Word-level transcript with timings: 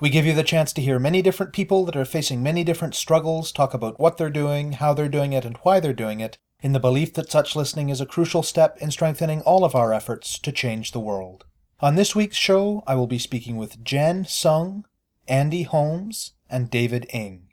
We 0.00 0.10
give 0.10 0.26
you 0.26 0.32
the 0.32 0.42
chance 0.42 0.72
to 0.72 0.82
hear 0.82 0.98
many 0.98 1.22
different 1.22 1.52
people 1.52 1.84
that 1.84 1.94
are 1.94 2.04
facing 2.04 2.42
many 2.42 2.64
different 2.64 2.96
struggles 2.96 3.52
talk 3.52 3.74
about 3.74 4.00
what 4.00 4.16
they're 4.16 4.28
doing, 4.28 4.72
how 4.72 4.92
they're 4.92 5.08
doing 5.08 5.32
it, 5.32 5.44
and 5.44 5.56
why 5.58 5.78
they're 5.78 5.92
doing 5.92 6.18
it, 6.18 6.36
in 6.60 6.72
the 6.72 6.80
belief 6.80 7.14
that 7.14 7.30
such 7.30 7.54
listening 7.54 7.90
is 7.90 8.00
a 8.00 8.06
crucial 8.06 8.42
step 8.42 8.76
in 8.80 8.90
strengthening 8.90 9.40
all 9.42 9.64
of 9.64 9.76
our 9.76 9.92
efforts 9.92 10.36
to 10.40 10.50
change 10.50 10.90
the 10.90 10.98
world. 11.00 11.44
On 11.78 11.94
this 11.94 12.16
week's 12.16 12.36
show, 12.36 12.82
I 12.88 12.96
will 12.96 13.06
be 13.06 13.18
speaking 13.18 13.56
with 13.56 13.84
Jen 13.84 14.24
Sung, 14.24 14.84
Andy 15.28 15.62
Holmes, 15.62 16.32
and 16.50 16.70
David 16.70 17.06
Ng. 17.10 17.48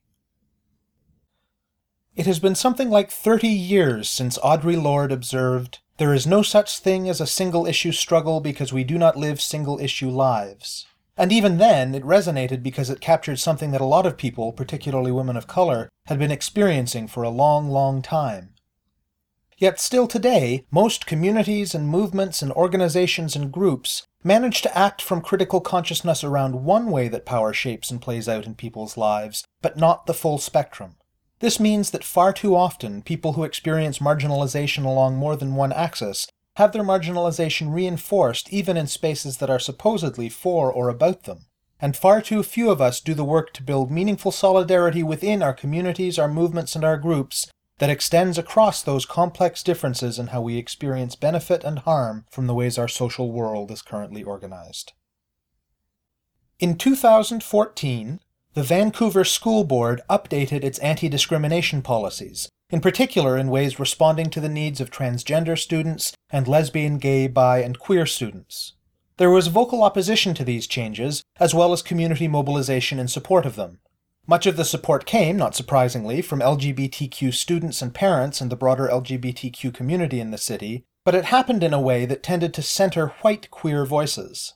It 2.15 2.25
has 2.25 2.39
been 2.39 2.55
something 2.55 2.89
like 2.89 3.11
30 3.11 3.47
years 3.47 4.09
since 4.09 4.39
Audre 4.39 4.81
Lorde 4.81 5.11
observed, 5.11 5.79
There 5.97 6.13
is 6.13 6.25
no 6.25 6.41
such 6.41 6.79
thing 6.79 7.07
as 7.07 7.21
a 7.21 7.27
single 7.27 7.67
issue 7.67 7.91
struggle 7.91 8.41
because 8.41 8.73
we 8.73 8.83
do 8.83 8.97
not 8.97 9.15
live 9.15 9.39
single 9.39 9.79
issue 9.79 10.09
lives. 10.09 10.87
And 11.21 11.31
even 11.31 11.59
then, 11.59 11.93
it 11.93 12.01
resonated 12.01 12.63
because 12.63 12.89
it 12.89 12.99
captured 12.99 13.37
something 13.37 13.69
that 13.69 13.79
a 13.79 13.85
lot 13.85 14.07
of 14.07 14.17
people, 14.17 14.51
particularly 14.51 15.11
women 15.11 15.37
of 15.37 15.45
color, 15.45 15.87
had 16.07 16.17
been 16.17 16.31
experiencing 16.31 17.07
for 17.07 17.21
a 17.21 17.29
long, 17.29 17.69
long 17.69 18.01
time. 18.01 18.55
Yet 19.55 19.79
still 19.79 20.07
today, 20.07 20.65
most 20.71 21.05
communities 21.05 21.75
and 21.75 21.87
movements 21.87 22.41
and 22.41 22.51
organizations 22.53 23.35
and 23.35 23.51
groups 23.51 24.07
manage 24.23 24.63
to 24.63 24.75
act 24.75 24.99
from 24.99 25.21
critical 25.21 25.61
consciousness 25.61 26.23
around 26.23 26.63
one 26.63 26.89
way 26.89 27.07
that 27.09 27.23
power 27.23 27.53
shapes 27.53 27.91
and 27.91 28.01
plays 28.01 28.27
out 28.27 28.47
in 28.47 28.55
people's 28.55 28.97
lives, 28.97 29.45
but 29.61 29.77
not 29.77 30.07
the 30.07 30.15
full 30.15 30.39
spectrum. 30.39 30.95
This 31.39 31.59
means 31.59 31.91
that 31.91 32.03
far 32.03 32.33
too 32.33 32.55
often 32.55 33.03
people 33.03 33.33
who 33.33 33.43
experience 33.43 33.99
marginalization 33.99 34.85
along 34.85 35.17
more 35.17 35.35
than 35.35 35.53
one 35.53 35.71
axis 35.71 36.27
have 36.55 36.71
their 36.71 36.83
marginalization 36.83 37.73
reinforced 37.73 38.51
even 38.51 38.77
in 38.77 38.87
spaces 38.87 39.37
that 39.37 39.49
are 39.49 39.59
supposedly 39.59 40.29
for 40.29 40.71
or 40.71 40.89
about 40.89 41.23
them. 41.23 41.45
And 41.79 41.97
far 41.97 42.21
too 42.21 42.43
few 42.43 42.69
of 42.69 42.81
us 42.81 42.99
do 42.99 43.13
the 43.13 43.23
work 43.23 43.53
to 43.53 43.63
build 43.63 43.89
meaningful 43.89 44.31
solidarity 44.31 45.01
within 45.01 45.41
our 45.41 45.53
communities, 45.53 46.19
our 46.19 46.27
movements, 46.27 46.75
and 46.75 46.83
our 46.83 46.97
groups 46.97 47.47
that 47.79 47.89
extends 47.89 48.37
across 48.37 48.83
those 48.83 49.07
complex 49.07 49.63
differences 49.63 50.19
in 50.19 50.27
how 50.27 50.41
we 50.41 50.57
experience 50.57 51.15
benefit 51.15 51.63
and 51.63 51.79
harm 51.79 52.25
from 52.29 52.45
the 52.45 52.53
ways 52.53 52.77
our 52.77 52.87
social 52.87 53.31
world 53.31 53.71
is 53.71 53.81
currently 53.81 54.23
organized. 54.23 54.93
In 56.59 56.77
2014, 56.77 58.19
the 58.53 58.61
Vancouver 58.61 59.23
School 59.23 59.63
Board 59.63 60.01
updated 60.07 60.63
its 60.63 60.77
anti 60.79 61.09
discrimination 61.09 61.81
policies, 61.81 62.49
in 62.71 62.81
particular 62.81 63.37
in 63.37 63.49
ways 63.49 63.79
responding 63.79 64.29
to 64.29 64.39
the 64.39 64.49
needs 64.49 64.81
of 64.81 64.89
transgender 64.89 65.57
students 65.57 66.13
and 66.29 66.47
lesbian, 66.47 66.97
gay, 66.97 67.27
bi, 67.27 67.59
and 67.59 67.77
queer 67.77 68.05
students. 68.05 68.73
There 69.17 69.29
was 69.29 69.47
vocal 69.47 69.83
opposition 69.83 70.33
to 70.35 70.43
these 70.43 70.65
changes, 70.65 71.21
as 71.39 71.53
well 71.53 71.73
as 71.73 71.83
community 71.83 72.27
mobilization 72.27 72.97
in 72.97 73.07
support 73.07 73.45
of 73.45 73.55
them. 73.55 73.79
Much 74.25 74.45
of 74.45 74.55
the 74.55 74.65
support 74.65 75.05
came, 75.05 75.35
not 75.35 75.55
surprisingly, 75.55 76.21
from 76.21 76.39
LGBTQ 76.39 77.33
students 77.33 77.81
and 77.81 77.93
parents 77.93 78.39
and 78.39 78.51
the 78.51 78.55
broader 78.55 78.87
LGBTQ 78.87 79.73
community 79.73 80.19
in 80.19 80.31
the 80.31 80.37
city, 80.37 80.85
but 81.03 81.15
it 81.15 81.25
happened 81.25 81.63
in 81.63 81.73
a 81.73 81.81
way 81.81 82.05
that 82.05 82.23
tended 82.23 82.53
to 82.53 82.61
center 82.61 83.07
white 83.21 83.51
queer 83.51 83.85
voices. 83.85 84.53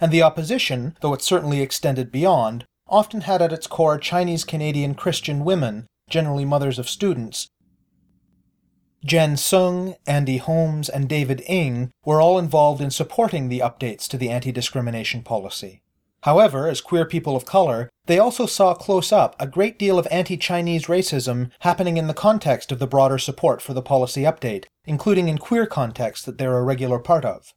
And 0.00 0.10
the 0.10 0.22
opposition, 0.22 0.96
though 1.00 1.14
it 1.14 1.22
certainly 1.22 1.60
extended 1.60 2.10
beyond, 2.10 2.64
often 2.88 3.22
had 3.22 3.40
at 3.40 3.52
its 3.52 3.66
core 3.66 3.98
Chinese 3.98 4.44
Canadian 4.44 4.94
Christian 4.94 5.44
women, 5.44 5.86
generally 6.08 6.44
mothers 6.44 6.78
of 6.78 6.88
students. 6.88 7.48
Jen 9.04 9.36
Sung, 9.36 9.96
Andy 10.06 10.38
Holmes, 10.38 10.88
and 10.88 11.08
David 11.08 11.42
Ng 11.46 11.90
were 12.04 12.20
all 12.20 12.38
involved 12.38 12.80
in 12.80 12.90
supporting 12.90 13.48
the 13.48 13.58
updates 13.58 14.08
to 14.08 14.16
the 14.16 14.30
anti 14.30 14.50
discrimination 14.50 15.22
policy. 15.22 15.82
However, 16.22 16.68
as 16.68 16.80
queer 16.80 17.04
people 17.04 17.36
of 17.36 17.44
color, 17.44 17.90
they 18.06 18.18
also 18.18 18.46
saw 18.46 18.72
close 18.72 19.12
up 19.12 19.36
a 19.38 19.46
great 19.46 19.78
deal 19.78 19.98
of 19.98 20.08
anti 20.10 20.38
Chinese 20.38 20.86
racism 20.86 21.50
happening 21.60 21.98
in 21.98 22.06
the 22.06 22.14
context 22.14 22.72
of 22.72 22.78
the 22.78 22.86
broader 22.86 23.18
support 23.18 23.60
for 23.60 23.74
the 23.74 23.82
policy 23.82 24.22
update, 24.22 24.64
including 24.86 25.28
in 25.28 25.36
queer 25.36 25.66
contexts 25.66 26.24
that 26.24 26.38
they're 26.38 26.56
a 26.56 26.62
regular 26.62 26.98
part 26.98 27.26
of. 27.26 27.52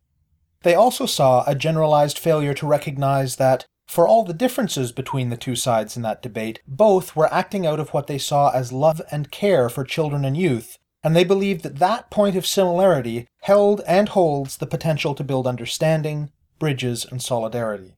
They 0.64 0.76
also 0.76 1.06
saw 1.06 1.46
a 1.48 1.56
generalized 1.56 2.20
failure 2.20 2.54
to 2.56 2.68
recognize 2.68 3.38
that, 3.38 3.66
for 3.88 4.08
all 4.08 4.24
the 4.24 4.34
differences 4.34 4.92
between 4.92 5.30
the 5.30 5.38
two 5.38 5.56
sides 5.56 5.96
in 5.96 6.04
that 6.04 6.22
debate, 6.22 6.62
both 6.68 7.16
were 7.16 7.34
acting 7.34 7.66
out 7.66 7.80
of 7.80 7.90
what 7.90 8.08
they 8.08 8.18
saw 8.18 8.52
as 8.52 8.72
love 8.72 9.02
and 9.12 9.32
care 9.32 9.70
for 9.70 9.84
children 9.84 10.26
and 10.26 10.38
youth, 10.38 10.78
and 11.04 11.16
they 11.16 11.24
believed 11.24 11.64
that 11.64 11.80
that 11.80 12.10
point 12.12 12.36
of 12.36 12.46
similarity 12.46 13.28
held 13.42 13.82
and 13.88 14.10
holds 14.10 14.58
the 14.58 14.68
potential 14.68 15.16
to 15.16 15.24
build 15.24 15.48
understanding, 15.48 16.32
bridges, 16.60 17.06
and 17.10 17.22
solidarity. 17.22 17.97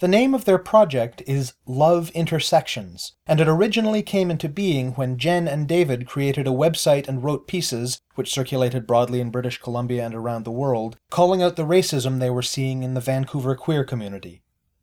The 0.00 0.08
name 0.08 0.32
of 0.34 0.46
their 0.46 0.56
project 0.56 1.22
is 1.26 1.52
Love 1.66 2.08
Intersections, 2.12 3.12
and 3.26 3.38
it 3.38 3.46
originally 3.46 4.02
came 4.02 4.30
into 4.30 4.48
being 4.48 4.92
when 4.92 5.18
Jen 5.18 5.46
and 5.46 5.68
David 5.68 6.06
created 6.06 6.46
a 6.46 6.52
website 6.52 7.06
and 7.06 7.22
wrote 7.22 7.46
pieces, 7.46 8.00
which 8.14 8.32
circulated 8.32 8.86
broadly 8.86 9.20
in 9.20 9.30
British 9.30 9.60
Columbia 9.60 10.06
and 10.06 10.14
around 10.14 10.46
the 10.46 10.50
world, 10.50 10.96
calling 11.10 11.42
out 11.42 11.56
the 11.56 11.66
racism 11.66 12.18
they 12.18 12.30
were 12.30 12.40
seeing 12.40 12.82
in 12.82 12.94
the 12.94 13.02
Vancouver 13.02 13.54
queer 13.54 13.84
community. 13.84 14.40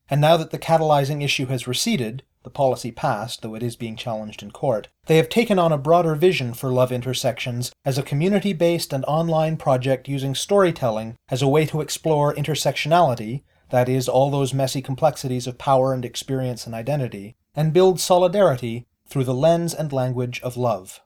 And 0.08 0.22
now 0.22 0.38
that 0.38 0.52
the 0.52 0.60
catalyzing 0.60 1.24
issue 1.24 1.48
has 1.48 1.68
receded, 1.68 2.22
the 2.44 2.52
policy 2.52 2.92
passed, 2.92 3.42
though 3.42 3.56
it 3.56 3.64
is 3.64 3.76
being 3.76 3.96
challenged 3.96 4.44
in 4.44 4.52
court, 4.52 4.88
they 5.08 5.18
have 5.18 5.30
taken 5.30 5.58
on 5.58 5.72
a 5.72 5.80
broader 5.80 6.14
vision 6.14 6.54
for 6.54 6.70
Love 6.70 6.92
Intersections 6.92 7.72
as 7.84 7.98
a 7.98 8.04
community 8.04 8.54
based 8.54 8.94
and 8.94 9.04
online 9.06 9.58
project 9.58 10.08
using 10.08 10.36
storytelling 10.36 11.18
as 11.30 11.42
a 11.42 11.48
way 11.48 11.66
to 11.66 11.82
explore 11.82 12.36
intersectionality 12.36 13.42
that 13.70 13.90
is, 13.90 14.08
all 14.08 14.30
those 14.30 14.54
messy 14.54 14.82
complexities 14.82 15.48
of 15.48 15.58
power 15.58 15.94
and 15.94 16.06
experience 16.06 16.66
and 16.66 16.76
identity, 16.76 17.36
and 17.56 17.74
build 17.74 18.00
solidarity 18.00 18.86
through 19.08 19.24
the 19.24 19.34
lens 19.34 19.74
and 19.74 19.92
language 19.92 20.42
of 20.42 20.58
love. 20.58 21.02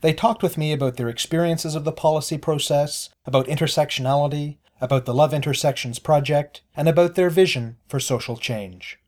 They 0.00 0.12
talked 0.12 0.42
with 0.42 0.58
me 0.58 0.72
about 0.72 0.96
their 0.96 1.08
experiences 1.08 1.74
of 1.74 1.84
the 1.84 1.92
policy 1.92 2.38
process, 2.38 3.08
about 3.24 3.46
intersectionality, 3.46 4.58
about 4.80 5.06
the 5.06 5.14
Love 5.14 5.32
Intersections 5.32 5.98
project, 5.98 6.62
and 6.76 6.88
about 6.88 7.14
their 7.14 7.30
vision 7.30 7.76
for 7.88 7.98
social 7.98 8.36
change. 8.36 8.98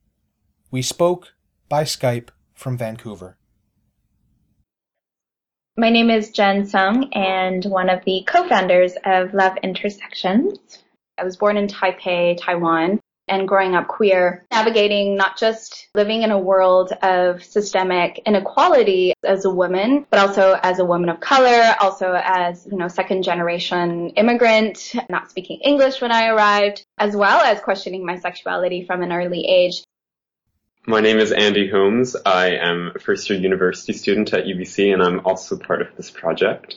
We 0.70 0.82
spoke 0.82 1.34
by 1.68 1.84
Skype 1.84 2.30
from 2.54 2.78
Vancouver. 2.78 3.36
My 5.76 5.90
name 5.90 6.10
is 6.10 6.30
Jen 6.30 6.66
Sung 6.66 7.12
and 7.12 7.64
one 7.66 7.88
of 7.88 8.04
the 8.04 8.24
co-founders 8.26 8.94
of 9.04 9.32
Love 9.34 9.56
Intersections. 9.62 10.58
I 11.18 11.24
was 11.24 11.36
born 11.36 11.56
in 11.56 11.66
Taipei, 11.66 12.38
Taiwan, 12.40 13.00
and 13.26 13.48
growing 13.48 13.74
up 13.74 13.88
queer, 13.88 14.44
navigating 14.50 15.16
not 15.16 15.36
just 15.36 15.88
living 15.94 16.22
in 16.22 16.30
a 16.30 16.38
world 16.38 16.92
of 17.02 17.42
systemic 17.42 18.22
inequality 18.24 19.14
as 19.24 19.44
a 19.44 19.50
woman, 19.50 20.06
but 20.10 20.20
also 20.20 20.58
as 20.62 20.78
a 20.78 20.84
woman 20.84 21.08
of 21.08 21.20
color, 21.20 21.74
also 21.80 22.12
as, 22.12 22.66
you 22.70 22.78
know, 22.78 22.88
second 22.88 23.22
generation 23.22 24.10
immigrant, 24.10 24.94
not 25.08 25.30
speaking 25.30 25.60
English 25.60 26.00
when 26.00 26.12
I 26.12 26.28
arrived, 26.28 26.84
as 26.98 27.14
well 27.14 27.40
as 27.40 27.60
questioning 27.60 28.06
my 28.06 28.18
sexuality 28.18 28.84
from 28.86 29.02
an 29.02 29.12
early 29.12 29.44
age. 29.46 29.82
My 30.86 31.00
name 31.00 31.18
is 31.18 31.32
Andy 31.32 31.68
Holmes. 31.68 32.16
I 32.24 32.52
am 32.52 32.92
a 32.94 32.98
first 32.98 33.28
year 33.28 33.38
university 33.38 33.92
student 33.92 34.32
at 34.32 34.46
UBC 34.46 34.92
and 34.94 35.02
I'm 35.02 35.20
also 35.26 35.58
part 35.58 35.82
of 35.82 35.88
this 35.96 36.10
project. 36.10 36.76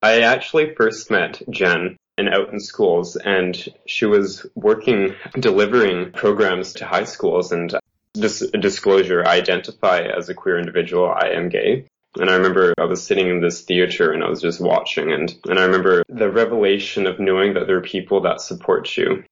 I 0.00 0.22
actually 0.22 0.74
first 0.74 1.10
met 1.10 1.42
Jen 1.50 1.96
and 2.18 2.28
out 2.28 2.52
in 2.52 2.60
schools 2.60 3.16
and 3.16 3.68
she 3.86 4.04
was 4.04 4.46
working 4.54 5.14
delivering 5.38 6.12
programs 6.12 6.74
to 6.74 6.84
high 6.84 7.04
schools 7.04 7.52
and 7.52 7.74
dis- 8.12 8.50
disclosure 8.50 9.26
I 9.26 9.36
identify 9.36 10.00
as 10.00 10.28
a 10.28 10.34
queer 10.34 10.58
individual 10.58 11.10
I 11.10 11.30
am 11.30 11.48
gay 11.48 11.86
and 12.18 12.28
I 12.28 12.34
remember 12.34 12.74
I 12.78 12.84
was 12.84 13.02
sitting 13.02 13.28
in 13.28 13.40
this 13.40 13.62
theater 13.62 14.12
and 14.12 14.22
I 14.22 14.28
was 14.28 14.42
just 14.42 14.60
watching 14.60 15.12
and 15.12 15.34
and 15.48 15.58
I 15.58 15.64
remember 15.64 16.04
the 16.08 16.30
revelation 16.30 17.06
of 17.06 17.18
knowing 17.18 17.54
that 17.54 17.66
there 17.66 17.78
are 17.78 17.82
people 17.82 18.22
that 18.22 18.40
support 18.40 18.94
you 18.96 19.24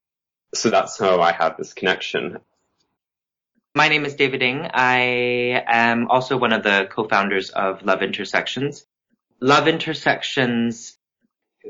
so 0.55 0.71
that's 0.71 0.99
how 0.99 1.21
I 1.21 1.33
have 1.33 1.57
this 1.59 1.75
connection 1.75 2.39
My 3.75 3.89
name 3.89 4.05
is 4.05 4.15
David 4.15 4.43
Ng. 4.43 4.71
I 4.73 5.63
am 5.67 6.09
also 6.09 6.39
one 6.39 6.53
of 6.53 6.65
the 6.65 6.89
co-founders 6.91 7.51
of 7.51 7.85
Love 7.85 8.03
Intersections. 8.03 8.85
Love 9.41 9.69
Intersections 9.69 10.97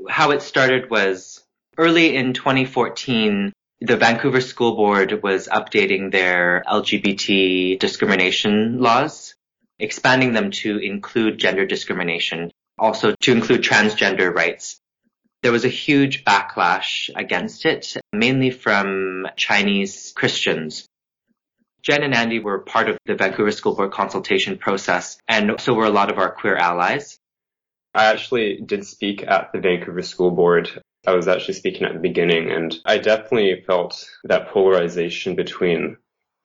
how 0.09 0.31
it 0.31 0.43
started 0.43 0.91
was 0.91 1.43
early 1.77 2.17
in 2.17 2.33
2014, 2.35 3.53
the 3.81 3.97
Vancouver 3.97 4.41
School 4.41 4.77
Board 4.77 5.23
was 5.23 5.49
updating 5.49 6.13
their 6.13 6.63
LGBT 6.67 7.79
discrimination 7.79 8.81
laws, 8.81 9.35
expanding 9.79 10.33
them 10.33 10.51
to 10.51 10.79
include 10.79 11.39
gender 11.39 11.65
discrimination, 11.65 12.51
also 12.79 13.15
to 13.21 13.33
include 13.33 13.63
transgender 13.63 14.35
rights. 14.35 14.79
There 15.43 15.53
was 15.53 15.65
a 15.65 15.69
huge 15.69 16.25
backlash 16.25 17.09
against 17.17 17.65
it, 17.65 17.97
mainly 18.13 18.51
from 18.51 19.27
Chinese 19.37 20.13
Christians. 20.15 20.87
Jen 21.83 22.03
and 22.03 22.15
Andy 22.15 22.41
were 22.41 22.59
part 22.59 22.91
of 22.91 22.99
the 23.07 23.15
Vancouver 23.15 23.51
School 23.51 23.75
Board 23.75 23.93
consultation 23.93 24.59
process, 24.59 25.17
and 25.27 25.59
so 25.59 25.73
were 25.73 25.87
a 25.87 25.91
lot 25.91 26.11
of 26.11 26.19
our 26.19 26.31
queer 26.31 26.57
allies. 26.57 27.19
I 27.95 28.07
actually 28.07 28.61
did 28.61 28.87
speak 28.87 29.25
at 29.27 29.53
the 29.53 29.61
Vancouver 29.61 30.03
School 30.03 30.31
Board 30.31 30.83
I 31.07 31.15
was 31.15 31.29
actually 31.29 31.55
speaking 31.55 31.85
at 31.85 31.95
the 31.95 31.99
beginning 31.99 32.51
and 32.51 32.77
I 32.85 32.99
definitely 32.99 33.63
felt 33.67 34.07
that 34.25 34.49
polarization 34.49 35.35
between 35.35 35.97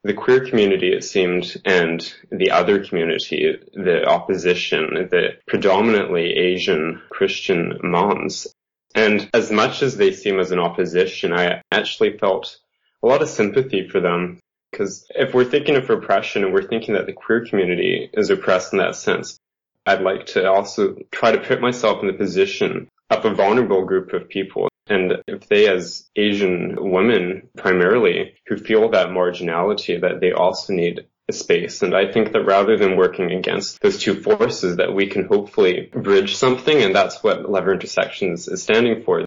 the 0.04 0.14
queer 0.14 0.46
community, 0.46 0.94
it 0.94 1.04
seemed, 1.04 1.58
and 1.66 2.14
the 2.32 2.52
other 2.52 2.84
community, 2.84 3.58
the 3.74 4.06
opposition, 4.06 5.10
the 5.12 5.32
predominantly 5.48 6.32
Asian 6.38 7.02
Christian 7.10 7.80
moms. 7.84 8.48
And 8.94 9.30
as 9.34 9.52
much 9.52 9.82
as 9.82 9.98
they 9.98 10.12
seem 10.12 10.40
as 10.40 10.52
an 10.52 10.60
opposition, 10.60 11.34
I 11.34 11.62
actually 11.72 12.18
felt 12.18 12.60
a 13.04 13.08
lot 13.08 13.24
of 13.24 13.30
sympathy 13.30 13.90
for 13.90 14.00
them. 14.00 14.40
Because 14.72 15.08
if 15.10 15.34
we're 15.34 15.44
thinking 15.44 15.76
of 15.76 15.90
oppression 15.90 16.44
and 16.44 16.54
we're 16.54 16.68
thinking 16.68 16.94
that 16.94 17.08
the 17.08 17.14
queer 17.14 17.46
community 17.46 18.10
is 18.14 18.30
oppressed 18.30 18.74
in 18.74 18.80
that 18.80 18.96
sense, 18.96 19.40
I'd 19.86 20.02
like 20.02 20.26
to 20.28 20.50
also 20.50 20.96
try 21.12 21.32
to 21.32 21.38
put 21.38 21.62
myself 21.62 22.02
in 22.02 22.08
the 22.08 22.14
position 22.14 22.90
of 23.10 23.26
a 23.26 23.34
vulnerable 23.34 23.86
group 23.86 24.14
of 24.14 24.30
people. 24.30 24.68
And 24.88 25.14
if 25.28 25.48
they 25.48 25.68
as 25.68 26.10
Asian 26.16 26.76
women 26.92 27.50
primarily 27.58 28.34
who 28.48 28.58
feel 28.58 28.90
that 28.90 29.10
marginality 29.10 30.02
that 30.02 30.20
they 30.22 30.32
also 30.32 30.74
need 30.74 31.08
a 31.28 31.34
space. 31.34 31.82
And 31.82 31.96
I 31.96 32.12
think 32.12 32.34
that 32.34 32.46
rather 32.46 32.78
than 32.78 32.98
working 32.98 33.32
against 33.32 33.82
those 33.82 34.00
two 34.00 34.22
forces 34.22 34.78
that 34.78 34.94
we 34.94 35.08
can 35.08 35.26
hopefully 35.26 35.90
bridge 35.92 36.36
something 36.36 36.84
and 36.84 36.96
that's 36.96 37.24
what 37.24 37.50
Love 37.50 37.68
Intersections 37.68 38.48
is 38.48 38.62
standing 38.62 39.04
for. 39.04 39.26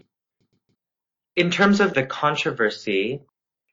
In 1.34 1.50
terms 1.50 1.81
of 1.81 1.94
the 1.94 2.04
controversy, 2.04 3.22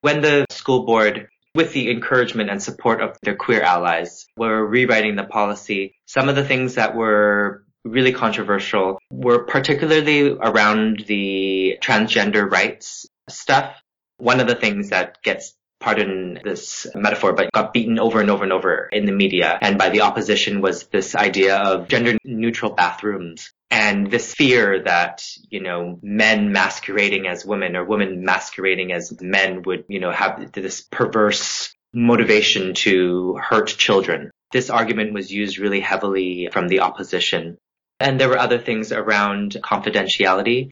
when 0.01 0.21
the 0.21 0.45
school 0.49 0.85
board 0.85 1.29
with 1.55 1.71
the 1.73 1.89
encouragement 1.89 2.49
and 2.49 2.61
support 2.61 3.01
of 3.01 3.17
their 3.23 3.35
queer 3.35 3.61
allies, 3.61 4.27
were 4.37 4.63
rewriting 4.63 5.15
the 5.15 5.23
policy. 5.23 5.95
Some 6.05 6.29
of 6.29 6.35
the 6.35 6.43
things 6.43 6.75
that 6.75 6.95
were 6.95 7.63
really 7.85 8.11
controversial 8.11 8.99
were 9.09 9.45
particularly 9.45 10.29
around 10.29 11.05
the 11.07 11.77
transgender 11.81 12.49
rights 12.49 13.05
stuff. 13.29 13.81
One 14.17 14.39
of 14.39 14.47
the 14.47 14.55
things 14.55 14.89
that 14.89 15.21
gets 15.23 15.55
pardon 15.79 16.39
this 16.43 16.87
metaphor, 16.95 17.33
but 17.33 17.51
got 17.51 17.73
beaten 17.73 17.99
over 17.99 18.19
and 18.19 18.29
over 18.29 18.43
and 18.43 18.53
over 18.53 18.89
in 18.91 19.05
the 19.05 19.11
media 19.11 19.57
and 19.61 19.77
by 19.77 19.89
the 19.89 20.01
opposition 20.01 20.61
was 20.61 20.87
this 20.87 21.15
idea 21.15 21.57
of 21.57 21.87
gender 21.87 22.17
neutral 22.23 22.71
bathrooms 22.71 23.51
and 23.85 24.09
this 24.09 24.33
fear 24.33 24.81
that, 24.81 25.23
you 25.51 25.61
know, 25.61 25.99
men 26.01 26.51
masquerading 26.51 27.27
as 27.27 27.45
women 27.45 27.75
or 27.75 27.85
women 27.85 28.25
masquerading 28.25 28.91
as 28.91 29.21
men 29.21 29.61
would, 29.61 29.85
you 29.87 29.99
know, 29.99 30.11
have 30.11 30.51
this 30.53 30.81
perverse 30.81 31.71
motivation 31.93 32.73
to 32.73 33.35
hurt 33.35 33.67
children. 33.67 34.31
This 34.51 34.71
argument 34.71 35.13
was 35.13 35.31
used 35.31 35.59
really 35.59 35.81
heavily 35.81 36.49
from 36.51 36.67
the 36.67 36.79
opposition. 36.79 37.57
And 37.99 38.19
there 38.19 38.27
were 38.27 38.39
other 38.39 38.57
things 38.57 38.91
around 38.91 39.55
confidentiality. 39.63 40.71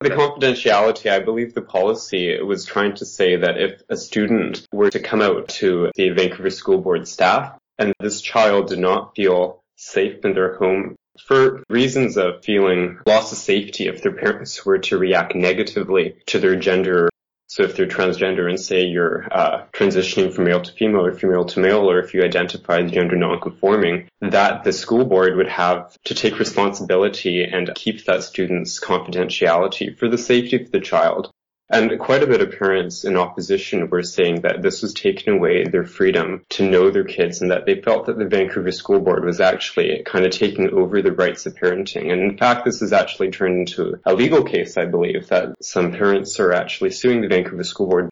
The 0.00 0.10
confidentiality, 0.10 1.10
I 1.10 1.18
believe 1.18 1.54
the 1.54 1.62
policy 1.62 2.40
was 2.40 2.64
trying 2.64 2.94
to 2.96 3.04
say 3.04 3.34
that 3.34 3.60
if 3.60 3.82
a 3.88 3.96
student 3.96 4.64
were 4.72 4.90
to 4.90 5.00
come 5.00 5.22
out 5.22 5.48
to 5.60 5.90
the 5.96 6.10
Vancouver 6.10 6.50
School 6.50 6.78
Board 6.78 7.08
staff 7.08 7.58
and 7.80 7.92
this 7.98 8.20
child 8.20 8.68
did 8.68 8.78
not 8.78 9.16
feel 9.16 9.60
safe 9.76 10.24
in 10.24 10.34
their 10.34 10.56
home 10.56 10.94
for 11.20 11.62
reasons 11.68 12.16
of 12.16 12.44
feeling 12.44 12.98
loss 13.06 13.32
of 13.32 13.38
safety 13.38 13.86
if 13.86 14.02
their 14.02 14.12
parents 14.12 14.64
were 14.64 14.78
to 14.78 14.98
react 14.98 15.34
negatively 15.34 16.16
to 16.26 16.38
their 16.38 16.56
gender 16.56 17.08
so 17.46 17.62
if 17.62 17.76
they're 17.76 17.86
transgender 17.86 18.48
and 18.48 18.58
say 18.58 18.84
you're 18.84 19.28
uh, 19.30 19.66
transitioning 19.72 20.34
from 20.34 20.44
male 20.44 20.60
to 20.60 20.72
female 20.72 21.06
or 21.06 21.12
female 21.12 21.44
to 21.44 21.60
male, 21.60 21.88
or 21.88 22.00
if 22.00 22.12
you 22.12 22.24
identify 22.24 22.80
as 22.80 22.90
gender 22.90 23.14
nonconforming, 23.14 24.08
that 24.20 24.64
the 24.64 24.72
school 24.72 25.04
board 25.04 25.36
would 25.36 25.46
have 25.46 25.96
to 26.06 26.14
take 26.14 26.40
responsibility 26.40 27.44
and 27.44 27.72
keep 27.76 28.04
that 28.06 28.24
student's 28.24 28.80
confidentiality 28.80 29.96
for 29.96 30.08
the 30.08 30.18
safety 30.18 30.56
of 30.56 30.72
the 30.72 30.80
child. 30.80 31.30
And 31.70 31.98
quite 31.98 32.22
a 32.22 32.26
bit 32.26 32.42
of 32.42 32.58
parents 32.58 33.04
in 33.04 33.16
opposition 33.16 33.88
were 33.88 34.02
saying 34.02 34.42
that 34.42 34.60
this 34.60 34.82
was 34.82 34.92
taking 34.92 35.32
away 35.32 35.64
their 35.64 35.84
freedom 35.84 36.44
to 36.50 36.68
know 36.68 36.90
their 36.90 37.04
kids 37.04 37.40
and 37.40 37.50
that 37.50 37.64
they 37.64 37.80
felt 37.80 38.06
that 38.06 38.18
the 38.18 38.26
Vancouver 38.26 38.70
School 38.70 39.00
Board 39.00 39.24
was 39.24 39.40
actually 39.40 40.02
kind 40.04 40.26
of 40.26 40.32
taking 40.32 40.70
over 40.70 41.00
the 41.00 41.12
rights 41.12 41.46
of 41.46 41.54
parenting. 41.54 42.12
And 42.12 42.20
in 42.20 42.36
fact, 42.36 42.66
this 42.66 42.80
has 42.80 42.92
actually 42.92 43.30
turned 43.30 43.60
into 43.60 43.98
a 44.04 44.14
legal 44.14 44.44
case, 44.44 44.76
I 44.76 44.84
believe, 44.84 45.28
that 45.28 45.54
some 45.62 45.92
parents 45.92 46.38
are 46.38 46.52
actually 46.52 46.90
suing 46.90 47.22
the 47.22 47.28
Vancouver 47.28 47.64
School 47.64 47.88
Board 47.88 48.10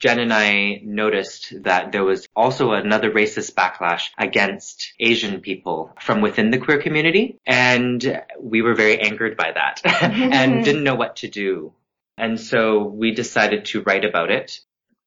Jen 0.00 0.18
and 0.18 0.32
I 0.32 0.80
noticed 0.82 1.62
that 1.64 1.92
there 1.92 2.04
was 2.04 2.26
also 2.34 2.72
another 2.72 3.10
racist 3.10 3.52
backlash 3.52 4.08
against 4.16 4.94
Asian 4.98 5.40
people 5.40 5.92
from 6.00 6.22
within 6.22 6.50
the 6.50 6.58
queer 6.58 6.80
community. 6.80 7.38
And 7.46 8.22
we 8.40 8.62
were 8.62 8.74
very 8.74 8.98
angered 8.98 9.36
by 9.36 9.52
that 9.52 9.82
and 10.02 10.64
didn't 10.64 10.84
know 10.84 10.94
what 10.94 11.16
to 11.16 11.28
do. 11.28 11.74
And 12.20 12.38
so 12.38 12.82
we 12.84 13.12
decided 13.12 13.64
to 13.66 13.80
write 13.80 14.04
about 14.04 14.30
it. 14.30 14.60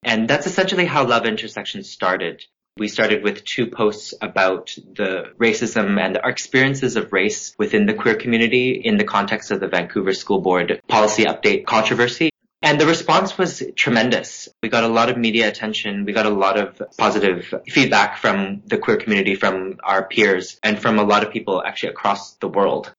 And 0.04 0.28
that's 0.28 0.48
essentially 0.48 0.86
how 0.86 1.06
Love 1.06 1.28
Intersection 1.28 1.84
started. 1.84 2.44
We 2.76 2.88
started 2.88 3.22
with 3.22 3.46
two 3.46 3.68
posts 3.68 4.16
about 4.20 4.76
the 4.76 5.26
racism 5.40 6.02
and 6.02 6.18
our 6.18 6.32
experiences 6.32 6.96
of 6.96 7.14
race 7.14 7.54
within 7.60 7.86
the 7.86 7.94
queer 7.94 8.16
community 8.16 8.82
in 8.84 8.98
the 8.98 9.04
context 9.04 9.52
of 9.52 9.60
the 9.60 9.68
Vancouver 9.68 10.14
School 10.14 10.42
Board 10.42 10.82
policy 10.88 11.26
update 11.26 11.68
controversy. 11.68 12.32
And 12.64 12.82
the 12.82 12.88
response 12.88 13.38
was 13.38 13.62
tremendous. 13.76 14.50
We 14.64 14.70
got 14.70 14.84
a 14.84 14.88
lot 14.88 15.12
of 15.12 15.18
media 15.18 15.48
attention. 15.48 16.06
We 16.06 16.14
got 16.14 16.26
a 16.26 16.32
lot 16.32 16.58
of 16.58 16.82
positive 16.98 17.54
feedback 17.70 18.18
from 18.18 18.64
the 18.66 18.80
queer 18.80 18.98
community, 18.98 19.36
from 19.36 19.76
our 19.84 20.08
peers, 20.08 20.58
and 20.64 20.80
from 20.80 20.98
a 20.98 21.04
lot 21.04 21.24
of 21.24 21.32
people 21.32 21.62
actually 21.64 21.90
across 21.90 22.34
the 22.38 22.48
world. 22.48 22.92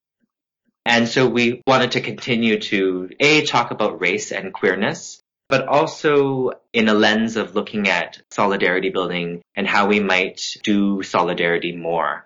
And 0.86 1.08
so 1.08 1.26
we 1.26 1.62
wanted 1.66 1.92
to 1.92 2.00
continue 2.00 2.60
to 2.60 3.10
A, 3.18 3.44
talk 3.44 3.70
about 3.70 4.00
race 4.00 4.32
and 4.32 4.52
queerness, 4.52 5.20
but 5.48 5.66
also 5.66 6.52
in 6.72 6.88
a 6.88 6.94
lens 6.94 7.36
of 7.36 7.54
looking 7.54 7.88
at 7.88 8.20
solidarity 8.30 8.90
building 8.90 9.42
and 9.54 9.66
how 9.66 9.86
we 9.86 10.00
might 10.00 10.56
do 10.62 11.02
solidarity 11.02 11.74
more. 11.74 12.24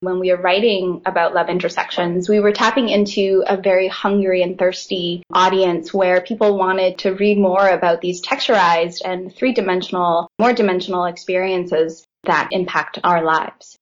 When 0.00 0.18
we 0.18 0.32
were 0.32 0.42
writing 0.42 1.02
about 1.06 1.32
love 1.32 1.48
intersections, 1.48 2.28
we 2.28 2.40
were 2.40 2.50
tapping 2.50 2.88
into 2.88 3.44
a 3.46 3.56
very 3.56 3.86
hungry 3.86 4.42
and 4.42 4.58
thirsty 4.58 5.22
audience 5.32 5.94
where 5.94 6.20
people 6.20 6.58
wanted 6.58 6.98
to 6.98 7.14
read 7.14 7.38
more 7.38 7.68
about 7.68 8.00
these 8.00 8.20
texturized 8.20 9.02
and 9.04 9.32
three 9.32 9.52
dimensional, 9.52 10.26
more 10.40 10.52
dimensional 10.52 11.04
experiences 11.04 12.04
that 12.24 12.48
impact 12.50 12.98
our 13.04 13.22
lives. 13.22 13.78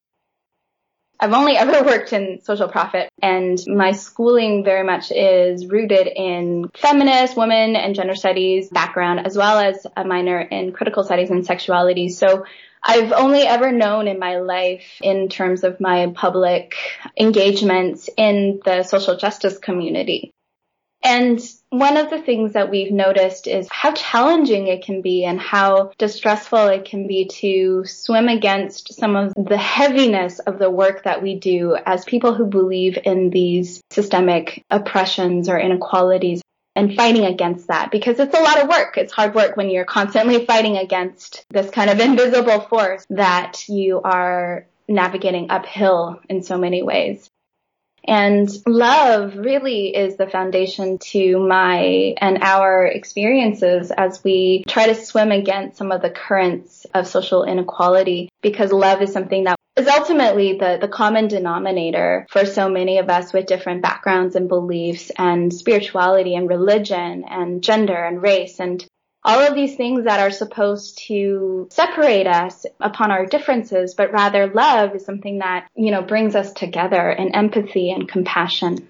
I've 1.21 1.33
only 1.33 1.57
ever 1.57 1.85
worked 1.87 2.13
in 2.13 2.41
social 2.43 2.69
profit 2.69 3.09
and 3.23 3.59
my 3.67 3.93
schooling 3.93 4.65
very 4.65 4.85
much 4.85 5.13
is 5.13 5.67
rooted 5.67 6.07
in 6.07 6.71
feminist, 6.75 7.37
women 7.37 7.77
and 7.77 7.95
gender 7.95 8.15
studies 8.15 8.69
background 8.71 9.27
as 9.27 9.37
well 9.37 9.59
as 9.59 9.87
a 9.97 10.05
minor 10.05 10.41
in 10.41 10.73
critical 10.73 11.05
studies 11.05 11.31
and 11.31 11.45
sexuality. 11.45 12.09
So 12.09 12.45
I've 12.83 13.13
only 13.13 13.43
ever 13.43 13.73
known 13.73 14.09
in 14.09 14.19
my 14.19 14.39
life 14.39 14.99
in 15.03 15.29
terms 15.29 15.65
of 15.65 15.81
my 15.81 16.13
public 16.15 16.77
engagements 17.19 18.09
in 18.17 18.61
the 18.65 18.85
social 18.85 19.17
justice 19.17 19.59
community. 19.59 20.33
And 21.03 21.41
one 21.71 21.97
of 21.97 22.11
the 22.11 22.21
things 22.21 22.53
that 22.53 22.69
we've 22.69 22.93
noticed 22.93 23.47
is 23.47 23.69
how 23.71 23.93
challenging 23.93 24.67
it 24.67 24.85
can 24.85 25.03
be 25.03 25.25
and 25.25 25.41
how 25.41 25.93
distressful 25.99 26.67
it 26.67 26.85
can 26.85 27.07
be 27.07 27.27
to 27.27 27.85
swim 27.87 28.29
against 28.29 28.93
some 28.95 29.15
of 29.15 29.33
the 29.37 29.57
heaviness 29.57 30.41
of 30.41 30.59
the 30.59 30.69
work 30.69 31.05
that 31.05 31.23
we 31.23 31.37
do 31.37 31.77
as 31.87 32.05
people 32.05 32.35
who 32.35 32.45
believe 32.45 32.99
in 33.05 33.31
these 33.31 33.81
systemic 33.91 34.65
oppressions 34.69 35.49
or 35.49 35.59
inequalities 35.61 36.43
and 36.75 36.97
fighting 36.97 37.25
against 37.25 37.69
that 37.69 37.93
because 37.93 38.19
it's 38.19 38.37
a 38.37 38.43
lot 38.43 38.61
of 38.61 38.69
work. 38.69 38.97
It's 38.97 39.13
hard 39.13 39.35
work 39.35 39.57
when 39.57 39.71
you're 39.71 39.85
constantly 39.85 40.45
fighting 40.47 40.77
against 40.77 41.45
this 41.51 41.71
kind 41.71 41.89
of 41.89 42.01
invisible 42.01 42.63
force 42.63 43.07
that 43.11 43.69
you 43.69 44.01
are 44.03 44.67
navigating 44.89 45.51
uphill 45.51 46.21
in 46.29 46.43
so 46.43 46.59
many 46.59 46.83
ways. 46.83 47.31
And 48.05 48.49
love 48.67 49.37
really 49.37 49.95
is 49.95 50.17
the 50.17 50.27
foundation 50.27 50.99
to 50.99 51.39
my 51.39 52.15
and 52.19 52.39
our 52.43 52.87
experiences 52.87 53.91
as 53.91 54.23
we 54.25 54.65
try 54.67 54.87
to 54.87 54.95
swim 54.95 55.31
against 55.31 55.79
some 55.79 55.93
of 55.93 56.03
the 56.03 56.11
currents 56.11 56.87
of 56.95 57.07
social 57.07 57.45
inequality 57.45 58.31
because 58.43 58.73
love 58.73 59.03
is 59.03 59.13
something 59.13 59.45
that 59.45 59.57
is 59.77 59.87
ultimately 59.87 60.59
the, 60.59 60.79
the 60.81 60.89
common 60.89 61.29
denominator 61.29 62.27
for 62.31 62.45
so 62.45 62.69
many 62.69 62.99
of 62.99 63.09
us 63.09 63.33
with 63.33 63.47
different 63.47 63.83
backgrounds 63.83 64.35
and 64.35 64.49
beliefs 64.49 65.11
and 65.17 65.53
spirituality 65.53 66.35
and 66.35 66.49
religion 66.49 67.25
and 67.29 67.63
gender 67.63 67.95
and 67.95 68.23
race 68.23 68.61
and 68.61 68.85
all 69.23 69.41
of 69.41 69.55
these 69.55 69.77
things 69.77 70.05
that 70.05 70.21
are 70.21 70.31
supposed 70.31 70.99
to 71.07 71.69
separate 71.71 72.27
us 72.27 72.65
upon 72.81 73.11
our 73.11 73.27
differences, 73.27 73.95
but 73.95 74.13
rather 74.13 74.47
love 74.47 74.95
is 74.95 75.05
something 75.05 75.39
that, 75.39 75.69
you 75.75 75.91
know, 75.91 76.03
brings 76.03 76.35
us 76.35 76.53
together 76.53 77.11
in 77.11 77.35
empathy 77.35 77.91
and 77.91 78.09
compassion. 78.09 78.89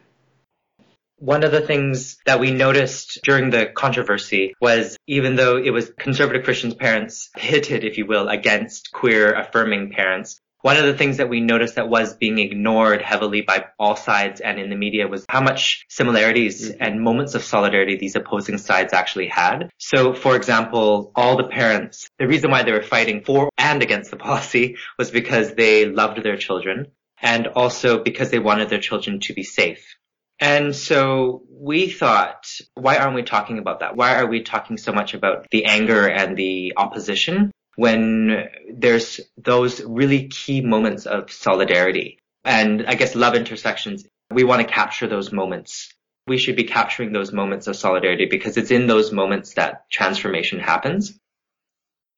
One 1.16 1.42
of 1.42 1.52
the 1.52 1.60
things 1.60 2.16
that 2.24 2.40
we 2.40 2.50
noticed 2.50 3.20
during 3.24 3.50
the 3.50 3.66
controversy 3.66 4.54
was 4.60 4.96
even 5.06 5.36
though 5.36 5.58
it 5.58 5.70
was 5.70 5.92
conservative 5.98 6.44
Christian 6.44 6.74
parents 6.74 7.28
pitted, 7.36 7.84
if 7.84 7.98
you 7.98 8.06
will, 8.06 8.28
against 8.28 8.92
queer 8.92 9.34
affirming 9.34 9.90
parents, 9.90 10.40
one 10.62 10.76
of 10.76 10.84
the 10.84 10.94
things 10.94 11.16
that 11.16 11.28
we 11.28 11.40
noticed 11.40 11.76
that 11.76 11.88
was 11.88 12.16
being 12.16 12.38
ignored 12.38 13.02
heavily 13.02 13.40
by 13.40 13.66
all 13.78 13.96
sides 13.96 14.40
and 14.40 14.58
in 14.58 14.70
the 14.70 14.76
media 14.76 15.08
was 15.08 15.24
how 15.28 15.40
much 15.40 15.86
similarities 15.88 16.70
mm-hmm. 16.70 16.82
and 16.82 17.00
moments 17.00 17.34
of 17.34 17.42
solidarity 17.42 17.96
these 17.96 18.16
opposing 18.16 18.58
sides 18.58 18.92
actually 18.92 19.28
had. 19.28 19.70
So, 19.78 20.12
for 20.12 20.36
example, 20.36 21.12
all 21.14 21.36
the 21.36 21.48
parents, 21.48 22.08
the 22.18 22.26
reason 22.26 22.50
why 22.50 22.62
they 22.62 22.72
were 22.72 22.82
fighting 22.82 23.22
for 23.24 23.48
and 23.56 23.82
against 23.82 24.10
the 24.10 24.16
policy 24.16 24.76
was 24.98 25.10
because 25.10 25.54
they 25.54 25.86
loved 25.86 26.22
their 26.22 26.36
children 26.36 26.88
and 27.22 27.46
also 27.48 28.02
because 28.02 28.30
they 28.30 28.38
wanted 28.38 28.68
their 28.68 28.80
children 28.80 29.20
to 29.20 29.34
be 29.34 29.42
safe. 29.42 29.96
And 30.42 30.74
so 30.74 31.42
we 31.50 31.90
thought, 31.90 32.46
why 32.74 32.96
aren't 32.96 33.14
we 33.14 33.22
talking 33.22 33.58
about 33.58 33.80
that? 33.80 33.94
Why 33.94 34.14
are 34.14 34.26
we 34.26 34.42
talking 34.42 34.78
so 34.78 34.90
much 34.90 35.12
about 35.12 35.46
the 35.50 35.66
anger 35.66 36.08
and 36.08 36.34
the 36.34 36.72
opposition 36.78 37.52
when 37.80 38.46
there's 38.70 39.22
those 39.38 39.80
really 39.80 40.28
key 40.28 40.60
moments 40.60 41.06
of 41.06 41.32
solidarity. 41.32 42.18
And 42.44 42.84
I 42.86 42.94
guess 42.94 43.14
love 43.14 43.34
intersections, 43.34 44.04
we 44.30 44.44
want 44.44 44.60
to 44.60 44.70
capture 44.70 45.06
those 45.06 45.32
moments. 45.32 45.90
We 46.26 46.36
should 46.36 46.56
be 46.56 46.64
capturing 46.64 47.14
those 47.14 47.32
moments 47.32 47.68
of 47.68 47.76
solidarity 47.76 48.26
because 48.26 48.58
it's 48.58 48.70
in 48.70 48.86
those 48.86 49.12
moments 49.12 49.54
that 49.54 49.90
transformation 49.90 50.60
happens. 50.60 51.18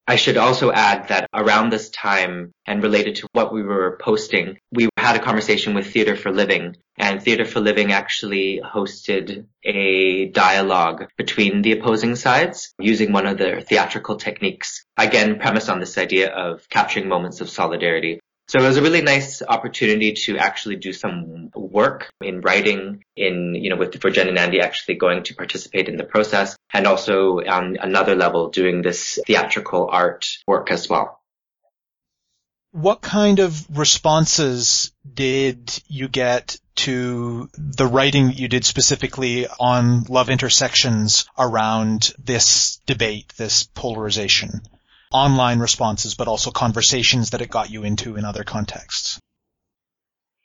I 0.07 0.17
should 0.17 0.37
also 0.37 0.73
add 0.73 1.09
that 1.09 1.29
around 1.33 1.71
this 1.71 1.89
time 1.91 2.53
and 2.67 2.83
related 2.83 3.17
to 3.17 3.29
what 3.33 3.53
we 3.53 3.63
were 3.63 3.99
posting, 4.01 4.59
we 4.73 4.89
had 4.97 5.15
a 5.17 5.21
conversation 5.23 5.75
with 5.75 5.93
Theatre 5.93 6.17
for 6.17 6.33
Living 6.33 6.77
and 6.99 7.23
Theatre 7.23 7.45
for 7.45 7.61
Living 7.61 7.93
actually 7.93 8.61
hosted 8.65 9.47
a 9.65 10.27
dialogue 10.27 11.07
between 11.17 11.63
the 11.63 11.73
opposing 11.73 12.17
sides 12.17 12.75
using 12.79 13.13
one 13.13 13.27
of 13.27 13.39
their 13.39 13.61
theatrical 13.61 14.17
techniques, 14.17 14.85
again 14.97 15.39
premised 15.39 15.71
on 15.71 15.81
this 15.81 15.97
idea 15.97 16.31
of 16.31 16.69
capturing 16.69 17.09
moments 17.09 17.41
of 17.41 17.49
solidarity. 17.49 18.21
So 18.49 18.59
it 18.59 18.63
was 18.63 18.77
a 18.77 18.83
really 18.83 19.03
nice 19.03 19.41
opportunity 19.41 20.13
to 20.13 20.37
actually 20.37 20.77
do 20.77 20.93
some 20.93 21.51
work 21.55 22.11
in 22.21 22.41
writing 22.41 23.05
in, 23.17 23.55
you 23.55 23.71
know, 23.71 23.77
with, 23.77 24.01
for 24.01 24.11
Jen 24.11 24.29
and 24.29 24.39
Andy 24.39 24.61
actually 24.61 24.97
going 24.97 25.23
to 25.25 25.35
participate 25.35 25.89
in 25.89 25.97
the 25.97 26.05
process 26.05 26.57
and 26.73 26.87
also 26.87 27.41
on 27.41 27.79
another 27.81 28.15
level 28.15 28.51
doing 28.51 28.83
this 28.83 29.19
theatrical 29.27 29.89
art 29.91 30.27
work 30.47 30.71
as 30.71 30.89
well. 30.89 31.21
What 32.73 33.01
kind 33.03 33.39
of 33.39 33.79
responses 33.79 34.93
did 35.15 35.83
you 35.89 36.09
get 36.09 36.57
to 36.75 37.51
the 37.57 37.87
writing 37.87 38.29
that 38.29 38.39
you 38.39 38.49
did 38.49 38.65
specifically 38.65 39.47
on 39.47 40.05
love 40.05 40.31
intersections 40.31 41.27
around 41.39 42.15
this 42.19 42.81
debate, 42.87 43.33
this 43.37 43.65
polarization? 43.65 44.63
Online 45.13 45.59
responses, 45.59 46.15
but 46.15 46.29
also 46.29 46.51
conversations 46.51 47.31
that 47.31 47.41
it 47.41 47.51
got 47.51 47.71
you 47.71 47.85
into 47.85 48.17
in 48.17 48.25
other 48.25 48.45
contexts? 48.45 49.19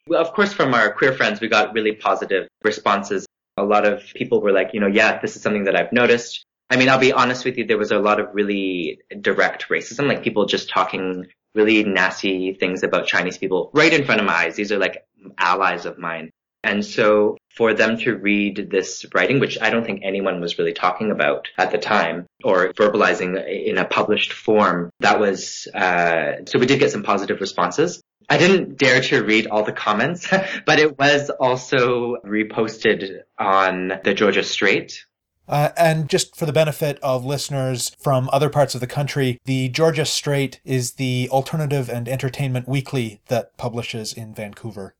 Well, 0.08 0.22
of 0.22 0.34
course, 0.34 0.54
from 0.54 0.74
our 0.74 0.94
queer 0.94 1.14
friends, 1.14 1.42
we 1.42 1.48
got 1.48 1.74
really 1.74 1.94
positive 1.94 2.48
responses. 2.64 3.26
A 3.58 3.64
lot 3.64 3.86
of 3.86 4.04
people 4.16 4.42
were 4.42 4.52
like, 4.52 4.74
you 4.74 4.80
know, 4.80 4.88
yeah, 4.88 5.20
this 5.20 5.36
is 5.36 5.42
something 5.42 5.66
that 5.66 5.76
I've 5.76 5.92
noticed. 5.92 6.46
I 6.70 6.78
mean, 6.78 6.90
I'll 6.90 7.00
be 7.00 7.14
honest 7.14 7.46
with 7.46 7.58
you, 7.58 7.66
there 7.66 7.78
was 7.78 7.92
a 7.92 8.00
lot 8.00 8.20
of 8.20 8.30
really 8.34 9.00
direct 9.22 9.70
racism, 9.70 10.08
like 10.08 10.24
people 10.24 10.46
just 10.46 10.70
talking 10.70 11.28
really 11.56 11.84
nasty 11.84 12.54
things 12.54 12.84
about 12.84 13.08
Chinese 13.08 13.38
people 13.38 13.72
right 13.74 13.92
in 13.92 14.06
front 14.06 14.22
of 14.22 14.28
my 14.28 14.34
eyes. 14.34 14.56
These 14.56 14.72
are 14.72 14.78
like 14.78 15.06
allies 15.38 15.86
of 15.86 15.98
mine. 15.98 16.30
And 16.64 16.86
so 16.86 17.38
for 17.58 17.74
them 17.74 17.98
to 17.98 18.16
read 18.16 18.70
this 18.70 19.06
writing, 19.14 19.40
which 19.40 19.58
I 19.60 19.72
don't 19.72 19.84
think 19.84 20.02
anyone 20.04 20.40
was 20.40 20.60
really 20.60 20.74
talking 20.74 21.12
about 21.12 21.48
at 21.58 21.72
the 21.72 21.80
time 21.80 22.28
or 22.44 22.72
verbalizing 22.74 23.36
in 23.48 23.78
a 23.78 23.86
published 23.86 24.32
form, 24.32 24.92
that 25.00 25.20
was, 25.20 25.68
uh, 25.74 26.46
so 26.46 26.60
we 26.60 26.68
did 26.68 26.80
get 26.80 26.92
some 26.92 27.04
positive 27.04 27.42
responses. 27.42 28.02
I 28.30 28.38
didn't 28.38 28.78
dare 28.78 29.02
to 29.02 29.24
read 29.24 29.48
all 29.48 29.64
the 29.64 29.72
comments, 29.72 30.28
but 30.66 30.80
it 30.80 31.00
was 31.00 31.30
also 31.30 32.18
reposted 32.24 33.22
on 33.40 33.94
the 34.04 34.14
Georgia 34.14 34.44
Straight, 34.44 35.06
uh, 35.48 35.70
and 35.78 36.10
just 36.10 36.36
for 36.36 36.46
the 36.46 36.52
benefit 36.54 37.00
of 37.02 37.26
listeners 37.26 37.96
from 38.00 38.30
other 38.34 38.50
parts 38.50 38.76
of 38.76 38.82
the 38.82 38.88
country, 38.88 39.40
the 39.46 39.70
Georgia 39.70 40.06
Straight 40.06 40.60
is 40.66 40.94
the 40.94 41.30
alternative 41.32 41.90
and 41.90 42.10
entertainment 42.10 42.68
weekly 42.68 43.22
that 43.28 43.56
publishes 43.58 44.12
in 44.12 44.34
Vancouver. 44.34 44.94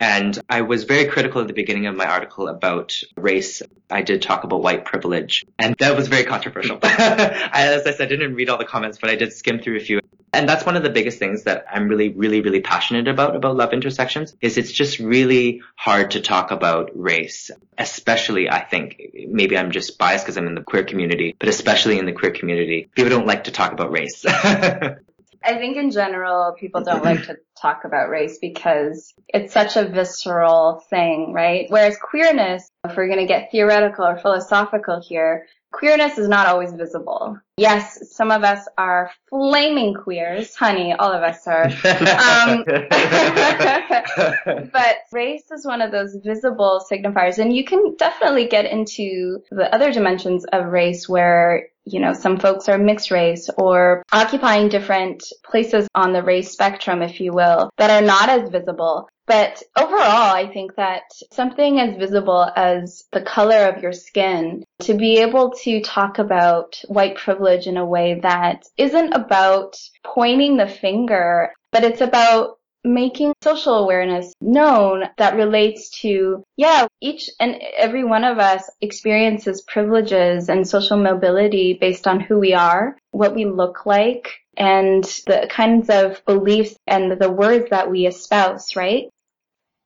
And 0.00 0.38
I 0.48 0.62
was 0.62 0.84
very 0.84 1.06
critical 1.06 1.40
at 1.40 1.46
the 1.46 1.52
beginning 1.52 1.86
of 1.86 1.94
my 1.94 2.06
article 2.06 2.48
about 2.48 3.00
race. 3.16 3.62
I 3.90 4.02
did 4.02 4.22
talk 4.22 4.44
about 4.44 4.62
white 4.62 4.84
privilege, 4.84 5.44
and 5.58 5.76
that 5.78 5.96
was 5.96 6.08
very 6.08 6.24
controversial. 6.24 6.78
As 6.82 7.86
I 7.86 7.92
said, 7.92 8.02
I 8.02 8.06
didn't 8.06 8.34
read 8.34 8.48
all 8.48 8.58
the 8.58 8.64
comments, 8.64 8.98
but 9.00 9.10
I 9.10 9.14
did 9.14 9.32
skim 9.32 9.60
through 9.60 9.76
a 9.76 9.80
few. 9.80 10.00
And 10.32 10.48
that's 10.48 10.66
one 10.66 10.76
of 10.76 10.82
the 10.82 10.90
biggest 10.90 11.20
things 11.20 11.44
that 11.44 11.64
I'm 11.70 11.86
really, 11.88 12.08
really, 12.08 12.40
really 12.40 12.60
passionate 12.60 13.06
about, 13.06 13.36
about 13.36 13.54
love 13.56 13.72
intersections, 13.72 14.34
is 14.40 14.58
it's 14.58 14.72
just 14.72 14.98
really 14.98 15.62
hard 15.76 16.10
to 16.12 16.20
talk 16.20 16.50
about 16.50 16.90
race. 16.94 17.52
Especially, 17.78 18.50
I 18.50 18.64
think, 18.64 19.00
maybe 19.28 19.56
I'm 19.56 19.70
just 19.70 19.96
biased 19.96 20.24
because 20.24 20.36
I'm 20.36 20.48
in 20.48 20.56
the 20.56 20.62
queer 20.62 20.82
community, 20.82 21.36
but 21.38 21.48
especially 21.48 22.00
in 22.00 22.06
the 22.06 22.12
queer 22.12 22.32
community, 22.32 22.88
people 22.96 23.10
don't 23.10 23.28
like 23.28 23.44
to 23.44 23.52
talk 23.52 23.72
about 23.72 23.92
race. 23.92 24.24
I 25.44 25.58
think 25.58 25.76
in 25.76 25.90
general, 25.90 26.54
people 26.58 26.82
don't 26.82 27.04
like 27.04 27.26
to 27.26 27.36
talk 27.60 27.84
about 27.84 28.08
race 28.08 28.38
because 28.40 29.12
it's 29.28 29.52
such 29.52 29.76
a 29.76 29.86
visceral 29.86 30.82
thing, 30.90 31.32
right? 31.32 31.66
Whereas 31.68 31.96
queerness, 31.98 32.68
if 32.84 32.96
we're 32.96 33.08
going 33.08 33.20
to 33.20 33.26
get 33.26 33.50
theoretical 33.50 34.06
or 34.06 34.18
philosophical 34.18 35.02
here, 35.06 35.46
queerness 35.74 36.18
is 36.18 36.28
not 36.28 36.46
always 36.46 36.72
visible. 36.72 37.36
Yes, 37.56 38.12
some 38.12 38.30
of 38.30 38.44
us 38.44 38.66
are 38.78 39.10
flaming 39.28 39.94
queers. 39.94 40.54
Honey, 40.54 40.92
all 40.92 41.12
of 41.12 41.22
us 41.22 41.46
are. 41.46 41.64
Um, 41.64 42.64
but 44.72 44.96
race 45.12 45.50
is 45.50 45.66
one 45.66 45.82
of 45.82 45.90
those 45.90 46.16
visible 46.24 46.84
signifiers. 46.90 47.38
And 47.38 47.54
you 47.54 47.64
can 47.64 47.96
definitely 47.96 48.46
get 48.46 48.66
into 48.66 49.42
the 49.50 49.74
other 49.74 49.92
dimensions 49.92 50.44
of 50.52 50.66
race 50.66 51.08
where 51.08 51.68
you 51.84 52.00
know, 52.00 52.12
some 52.12 52.38
folks 52.38 52.68
are 52.68 52.78
mixed 52.78 53.10
race 53.10 53.50
or 53.58 54.02
occupying 54.12 54.68
different 54.68 55.22
places 55.44 55.86
on 55.94 56.12
the 56.12 56.22
race 56.22 56.50
spectrum, 56.50 57.02
if 57.02 57.20
you 57.20 57.32
will, 57.32 57.70
that 57.76 57.90
are 57.90 58.06
not 58.06 58.28
as 58.28 58.48
visible. 58.50 59.08
But 59.26 59.62
overall, 59.78 60.34
I 60.34 60.50
think 60.52 60.76
that 60.76 61.04
something 61.32 61.80
as 61.80 61.96
visible 61.96 62.50
as 62.56 63.04
the 63.12 63.22
color 63.22 63.68
of 63.68 63.82
your 63.82 63.92
skin, 63.92 64.64
to 64.80 64.94
be 64.94 65.18
able 65.18 65.52
to 65.62 65.80
talk 65.80 66.18
about 66.18 66.78
white 66.88 67.16
privilege 67.16 67.66
in 67.66 67.78
a 67.78 67.86
way 67.86 68.20
that 68.20 68.66
isn't 68.76 69.14
about 69.14 69.76
pointing 70.02 70.56
the 70.56 70.68
finger, 70.68 71.52
but 71.72 71.84
it's 71.84 72.02
about 72.02 72.58
making 72.84 73.32
social 73.42 73.74
awareness 73.76 74.32
known 74.40 75.04
that 75.16 75.36
relates 75.36 75.90
to, 76.00 76.44
yeah, 76.56 76.86
each 77.00 77.30
and 77.40 77.60
every 77.76 78.04
one 78.04 78.24
of 78.24 78.38
us 78.38 78.70
experiences 78.80 79.62
privileges 79.62 80.48
and 80.48 80.68
social 80.68 80.98
mobility 80.98 81.78
based 81.80 82.06
on 82.06 82.20
who 82.20 82.38
we 82.38 82.52
are, 82.52 82.96
what 83.10 83.34
we 83.34 83.46
look 83.46 83.86
like, 83.86 84.32
and 84.56 85.04
the 85.26 85.48
kinds 85.50 85.88
of 85.88 86.24
beliefs 86.26 86.76
and 86.86 87.12
the 87.12 87.30
words 87.30 87.70
that 87.70 87.90
we 87.90 88.06
espouse, 88.06 88.76
right? 88.76 89.08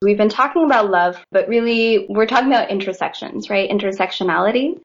We've 0.02 0.18
been 0.18 0.28
talking 0.28 0.64
about 0.64 0.90
love, 0.90 1.24
but 1.32 1.48
really 1.48 2.06
we're 2.08 2.26
talking 2.26 2.48
about 2.48 2.70
intersections, 2.70 3.48
right? 3.50 3.70
Intersectionality 3.70 4.80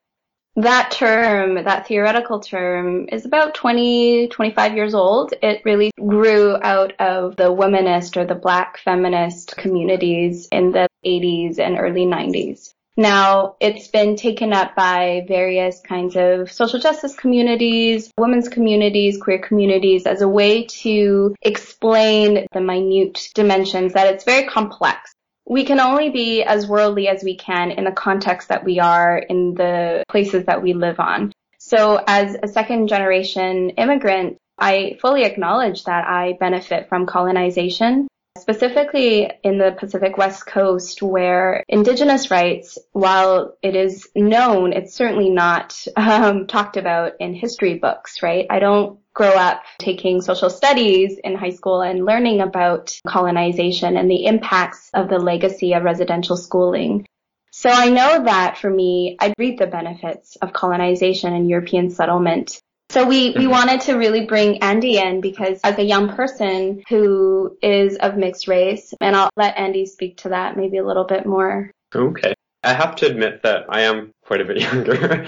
that 0.55 0.91
term, 0.91 1.63
that 1.63 1.87
theoretical 1.87 2.39
term, 2.39 3.07
is 3.11 3.25
about 3.25 3.55
20, 3.55 4.27
25 4.27 4.75
years 4.75 4.93
old. 4.93 5.33
It 5.41 5.61
really 5.65 5.91
grew 5.99 6.57
out 6.61 6.93
of 6.99 7.35
the 7.35 7.51
womanist 7.51 8.17
or 8.17 8.25
the 8.25 8.35
black 8.35 8.77
feminist 8.77 9.57
communities 9.57 10.47
in 10.51 10.71
the 10.71 10.87
80s 11.05 11.59
and 11.59 11.77
early 11.79 12.05
90s. 12.05 12.73
Now, 12.95 13.55
it's 13.59 13.87
been 13.87 14.15
taken 14.15 14.53
up 14.53 14.75
by 14.75 15.25
various 15.27 15.81
kinds 15.81 16.15
of 16.15 16.51
social 16.51 16.79
justice 16.79 17.15
communities, 17.15 18.11
women's 18.19 18.49
communities, 18.49 19.17
queer 19.17 19.39
communities 19.39 20.05
as 20.05 20.21
a 20.21 20.27
way 20.27 20.65
to 20.65 21.33
explain 21.41 22.45
the 22.51 22.61
minute 22.61 23.29
dimensions 23.33 23.93
that 23.93 24.13
it's 24.13 24.25
very 24.25 24.47
complex 24.47 25.12
we 25.45 25.65
can 25.65 25.79
only 25.79 26.09
be 26.09 26.43
as 26.43 26.67
worldly 26.67 27.07
as 27.07 27.23
we 27.23 27.35
can 27.35 27.71
in 27.71 27.83
the 27.83 27.91
context 27.91 28.49
that 28.49 28.63
we 28.63 28.79
are 28.79 29.17
in 29.17 29.55
the 29.55 30.03
places 30.07 30.45
that 30.45 30.61
we 30.61 30.73
live 30.73 30.99
on. 30.99 31.31
So 31.57 32.01
as 32.07 32.35
a 32.41 32.47
second 32.47 32.87
generation 32.87 33.71
immigrant, 33.71 34.37
I 34.57 34.97
fully 35.01 35.23
acknowledge 35.23 35.85
that 35.85 36.05
I 36.07 36.37
benefit 36.39 36.87
from 36.89 37.05
colonization, 37.05 38.07
specifically 38.43 39.31
in 39.43 39.57
the 39.57 39.75
Pacific 39.77 40.17
West 40.17 40.45
Coast 40.45 41.01
where 41.01 41.63
Indigenous 41.69 42.31
rights, 42.31 42.77
while 42.91 43.57
it 43.61 43.75
is 43.75 44.07
known, 44.15 44.73
it's 44.73 44.93
certainly 44.93 45.29
not 45.29 45.85
um, 45.95 46.47
talked 46.47 46.75
about 46.75 47.13
in 47.19 47.35
history 47.35 47.75
books, 47.75 48.23
right? 48.23 48.45
I 48.49 48.59
don't 48.59 48.99
grow 49.13 49.31
up 49.31 49.63
taking 49.79 50.21
social 50.21 50.49
studies 50.49 51.19
in 51.23 51.35
high 51.35 51.51
school 51.51 51.81
and 51.81 52.05
learning 52.05 52.41
about 52.41 52.99
colonization 53.07 53.95
and 53.95 54.09
the 54.09 54.25
impacts 54.25 54.89
of 54.93 55.09
the 55.09 55.19
legacy 55.19 55.73
of 55.73 55.83
residential 55.83 56.35
schooling. 56.35 57.05
So 57.51 57.69
I 57.69 57.89
know 57.89 58.23
that 58.25 58.57
for 58.57 58.69
me, 58.69 59.15
I 59.19 59.33
reap 59.37 59.59
the 59.59 59.67
benefits 59.67 60.35
of 60.37 60.53
colonization 60.53 61.33
and 61.33 61.47
European 61.47 61.91
settlement. 61.91 62.59
So 62.89 63.07
we, 63.07 63.31
we 63.31 63.33
mm-hmm. 63.33 63.49
wanted 63.49 63.81
to 63.81 63.93
really 63.93 64.25
bring 64.25 64.61
Andy 64.61 64.97
in 64.97 65.19
because 65.19 65.59
as 65.63 65.77
a 65.79 65.83
young 65.83 66.09
person 66.09 66.83
who 66.89 67.57
is 67.61 67.97
of 67.97 68.17
mixed 68.17 68.47
race, 68.47 68.93
and 69.01 69.15
I'll 69.15 69.31
let 69.35 69.57
Andy 69.57 69.85
speak 69.85 70.17
to 70.17 70.29
that 70.29 70.57
maybe 70.57 70.77
a 70.77 70.85
little 70.85 71.05
bit 71.05 71.25
more. 71.25 71.71
Okay. 71.95 72.33
I 72.63 72.73
have 72.73 72.95
to 72.97 73.07
admit 73.07 73.43
that 73.43 73.65
I 73.69 73.81
am 73.81 74.11
quite 74.25 74.41
a 74.41 74.45
bit 74.45 74.57
younger. 74.61 75.25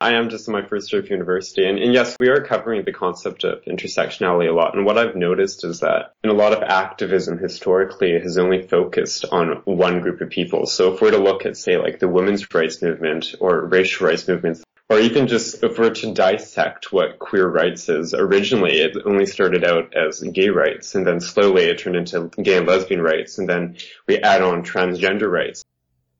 I 0.00 0.12
am 0.12 0.28
just 0.28 0.46
in 0.46 0.52
my 0.52 0.64
first 0.64 0.92
year 0.92 1.02
of 1.02 1.10
university. 1.10 1.66
And, 1.66 1.78
and, 1.78 1.92
yes, 1.92 2.16
we 2.20 2.28
are 2.28 2.40
covering 2.40 2.84
the 2.84 2.92
concept 2.92 3.42
of 3.42 3.64
intersectionality 3.64 4.48
a 4.48 4.54
lot. 4.54 4.76
And 4.76 4.86
what 4.86 4.96
I've 4.96 5.16
noticed 5.16 5.64
is 5.64 5.80
that 5.80 6.12
in 6.22 6.30
a 6.30 6.34
lot 6.34 6.52
of 6.52 6.62
activism 6.62 7.36
historically 7.36 8.12
has 8.12 8.38
only 8.38 8.62
focused 8.62 9.24
on 9.32 9.62
one 9.64 10.00
group 10.00 10.20
of 10.20 10.30
people. 10.30 10.66
So 10.66 10.94
if 10.94 11.00
we're 11.00 11.10
to 11.10 11.18
look 11.18 11.46
at, 11.46 11.56
say, 11.56 11.78
like 11.78 11.98
the 11.98 12.06
women's 12.06 12.46
rights 12.54 12.80
movement 12.80 13.34
or 13.40 13.66
racial 13.66 14.06
rights 14.06 14.28
movements, 14.28 14.62
or 14.90 14.98
even 14.98 15.26
just 15.26 15.62
if 15.62 15.78
we're 15.78 15.90
to 15.90 16.14
dissect 16.14 16.92
what 16.92 17.18
queer 17.18 17.48
rights 17.48 17.88
is, 17.88 18.14
originally 18.14 18.80
it 18.80 18.96
only 19.04 19.26
started 19.26 19.64
out 19.64 19.94
as 19.94 20.20
gay 20.32 20.48
rights 20.48 20.94
and 20.94 21.06
then 21.06 21.20
slowly 21.20 21.64
it 21.64 21.78
turned 21.78 21.96
into 21.96 22.30
gay 22.42 22.56
and 22.56 22.66
lesbian 22.66 23.02
rights 23.02 23.38
and 23.38 23.48
then 23.48 23.76
we 24.06 24.18
add 24.18 24.42
on 24.42 24.62
transgender 24.62 25.30
rights 25.30 25.62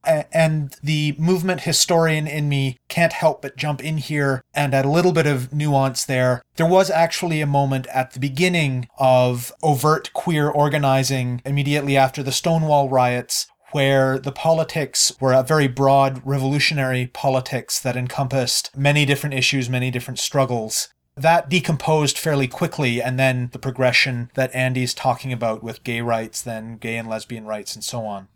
and 0.04 0.76
the 0.82 1.14
movement 1.18 1.62
historian 1.62 2.26
in 2.26 2.48
me 2.48 2.76
can't 2.88 3.12
help 3.12 3.42
but 3.42 3.56
jump 3.56 3.82
in 3.82 3.98
here 3.98 4.42
and 4.54 4.74
add 4.74 4.84
a 4.84 4.90
little 4.90 5.12
bit 5.12 5.26
of 5.26 5.52
nuance 5.52 6.04
there. 6.04 6.42
There 6.56 6.66
was 6.66 6.90
actually 6.90 7.40
a 7.40 7.46
moment 7.46 7.86
at 7.88 8.12
the 8.12 8.20
beginning 8.20 8.88
of 8.98 9.52
overt 9.62 10.12
queer 10.12 10.48
organizing 10.48 11.42
immediately 11.44 11.96
after 11.96 12.22
the 12.22 12.32
Stonewall 12.32 12.88
riots 12.88 13.46
where 13.72 14.18
the 14.18 14.32
politics 14.32 15.12
were 15.20 15.32
a 15.32 15.42
very 15.42 15.68
broad 15.68 16.22
revolutionary 16.24 17.06
politics 17.06 17.80
that 17.80 17.96
encompassed 17.96 18.70
many 18.76 19.04
different 19.04 19.34
issues, 19.34 19.68
many 19.68 19.90
different 19.90 20.18
struggles. 20.18 20.88
That 21.16 21.48
decomposed 21.48 22.16
fairly 22.16 22.46
quickly, 22.46 23.02
and 23.02 23.18
then 23.18 23.50
the 23.52 23.58
progression 23.58 24.30
that 24.34 24.54
Andy's 24.54 24.94
talking 24.94 25.32
about 25.32 25.62
with 25.62 25.82
gay 25.82 26.00
rights, 26.00 26.42
then 26.42 26.76
gay 26.76 26.96
and 26.96 27.08
lesbian 27.08 27.44
rights, 27.44 27.74
and 27.74 27.82
so 27.82 28.06
on. 28.06 28.28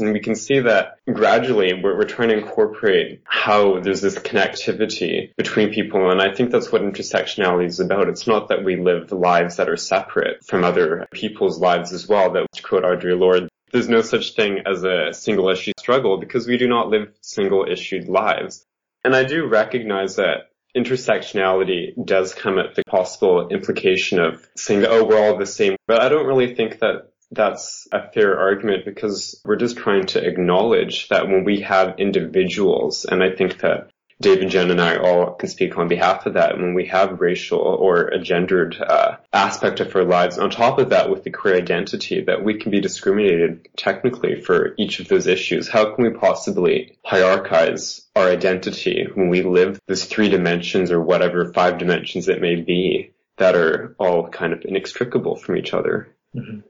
And 0.00 0.12
we 0.12 0.20
can 0.20 0.34
see 0.34 0.60
that 0.60 0.98
gradually 1.12 1.74
we're, 1.74 1.96
we're 1.96 2.04
trying 2.04 2.30
to 2.30 2.38
incorporate 2.38 3.20
how 3.24 3.80
there's 3.80 4.00
this 4.00 4.16
connectivity 4.16 5.34
between 5.36 5.72
people. 5.72 6.10
And 6.10 6.20
I 6.20 6.34
think 6.34 6.50
that's 6.50 6.72
what 6.72 6.82
intersectionality 6.82 7.66
is 7.66 7.80
about. 7.80 8.08
It's 8.08 8.26
not 8.26 8.48
that 8.48 8.64
we 8.64 8.76
live 8.76 9.12
lives 9.12 9.56
that 9.56 9.68
are 9.68 9.76
separate 9.76 10.44
from 10.44 10.64
other 10.64 11.06
people's 11.12 11.58
lives 11.58 11.92
as 11.92 12.08
well. 12.08 12.32
That 12.32 12.46
to 12.54 12.62
quote 12.62 12.84
Audre 12.84 13.18
Lorde, 13.18 13.48
there's 13.72 13.88
no 13.88 14.02
such 14.02 14.34
thing 14.34 14.62
as 14.66 14.84
a 14.84 15.12
single 15.12 15.48
issue 15.48 15.72
struggle 15.78 16.18
because 16.18 16.46
we 16.46 16.56
do 16.56 16.68
not 16.68 16.88
live 16.88 17.12
single 17.20 17.66
issued 17.70 18.08
lives. 18.08 18.64
And 19.04 19.14
I 19.14 19.24
do 19.24 19.46
recognize 19.46 20.16
that 20.16 20.50
intersectionality 20.76 21.92
does 22.04 22.34
come 22.34 22.58
at 22.58 22.74
the 22.74 22.84
possible 22.84 23.48
implication 23.48 24.20
of 24.20 24.46
saying 24.56 24.80
that, 24.80 24.90
oh, 24.90 25.04
we're 25.04 25.18
all 25.18 25.38
the 25.38 25.46
same. 25.46 25.76
But 25.86 26.00
I 26.00 26.08
don't 26.08 26.26
really 26.26 26.54
think 26.54 26.80
that 26.80 27.10
that's 27.30 27.86
a 27.92 28.10
fair 28.10 28.38
argument 28.38 28.84
because 28.84 29.40
we're 29.44 29.56
just 29.56 29.76
trying 29.76 30.06
to 30.06 30.24
acknowledge 30.24 31.08
that 31.08 31.28
when 31.28 31.44
we 31.44 31.60
have 31.60 31.98
individuals, 31.98 33.04
and 33.04 33.22
I 33.22 33.34
think 33.34 33.60
that 33.60 33.90
David, 34.20 34.50
Jen, 34.50 34.70
and 34.70 34.82
I 34.82 34.96
all 34.96 35.32
can 35.32 35.48
speak 35.48 35.78
on 35.78 35.88
behalf 35.88 36.26
of 36.26 36.34
that. 36.34 36.58
When 36.58 36.74
we 36.74 36.86
have 36.88 37.22
racial 37.22 37.58
or 37.58 38.08
a 38.08 38.18
gendered 38.18 38.76
uh, 38.78 39.16
aspect 39.32 39.80
of 39.80 39.96
our 39.96 40.04
lives, 40.04 40.36
on 40.36 40.50
top 40.50 40.78
of 40.78 40.90
that, 40.90 41.08
with 41.08 41.24
the 41.24 41.30
queer 41.30 41.56
identity, 41.56 42.22
that 42.24 42.44
we 42.44 42.58
can 42.58 42.70
be 42.70 42.80
discriminated 42.80 43.66
technically 43.78 44.42
for 44.42 44.74
each 44.76 45.00
of 45.00 45.08
those 45.08 45.26
issues. 45.26 45.68
How 45.68 45.94
can 45.94 46.04
we 46.04 46.10
possibly 46.10 46.98
hierarchize 47.06 48.02
our 48.14 48.28
identity 48.28 49.08
when 49.14 49.30
we 49.30 49.42
live 49.42 49.80
those 49.86 50.04
three 50.04 50.28
dimensions 50.28 50.90
or 50.90 51.00
whatever 51.00 51.50
five 51.54 51.78
dimensions 51.78 52.28
it 52.28 52.42
may 52.42 52.56
be 52.56 53.12
that 53.38 53.56
are 53.56 53.96
all 53.98 54.28
kind 54.28 54.52
of 54.52 54.62
inextricable 54.66 55.36
from 55.36 55.56
each 55.56 55.72
other? 55.72 56.14
Mm-hmm. 56.36 56.60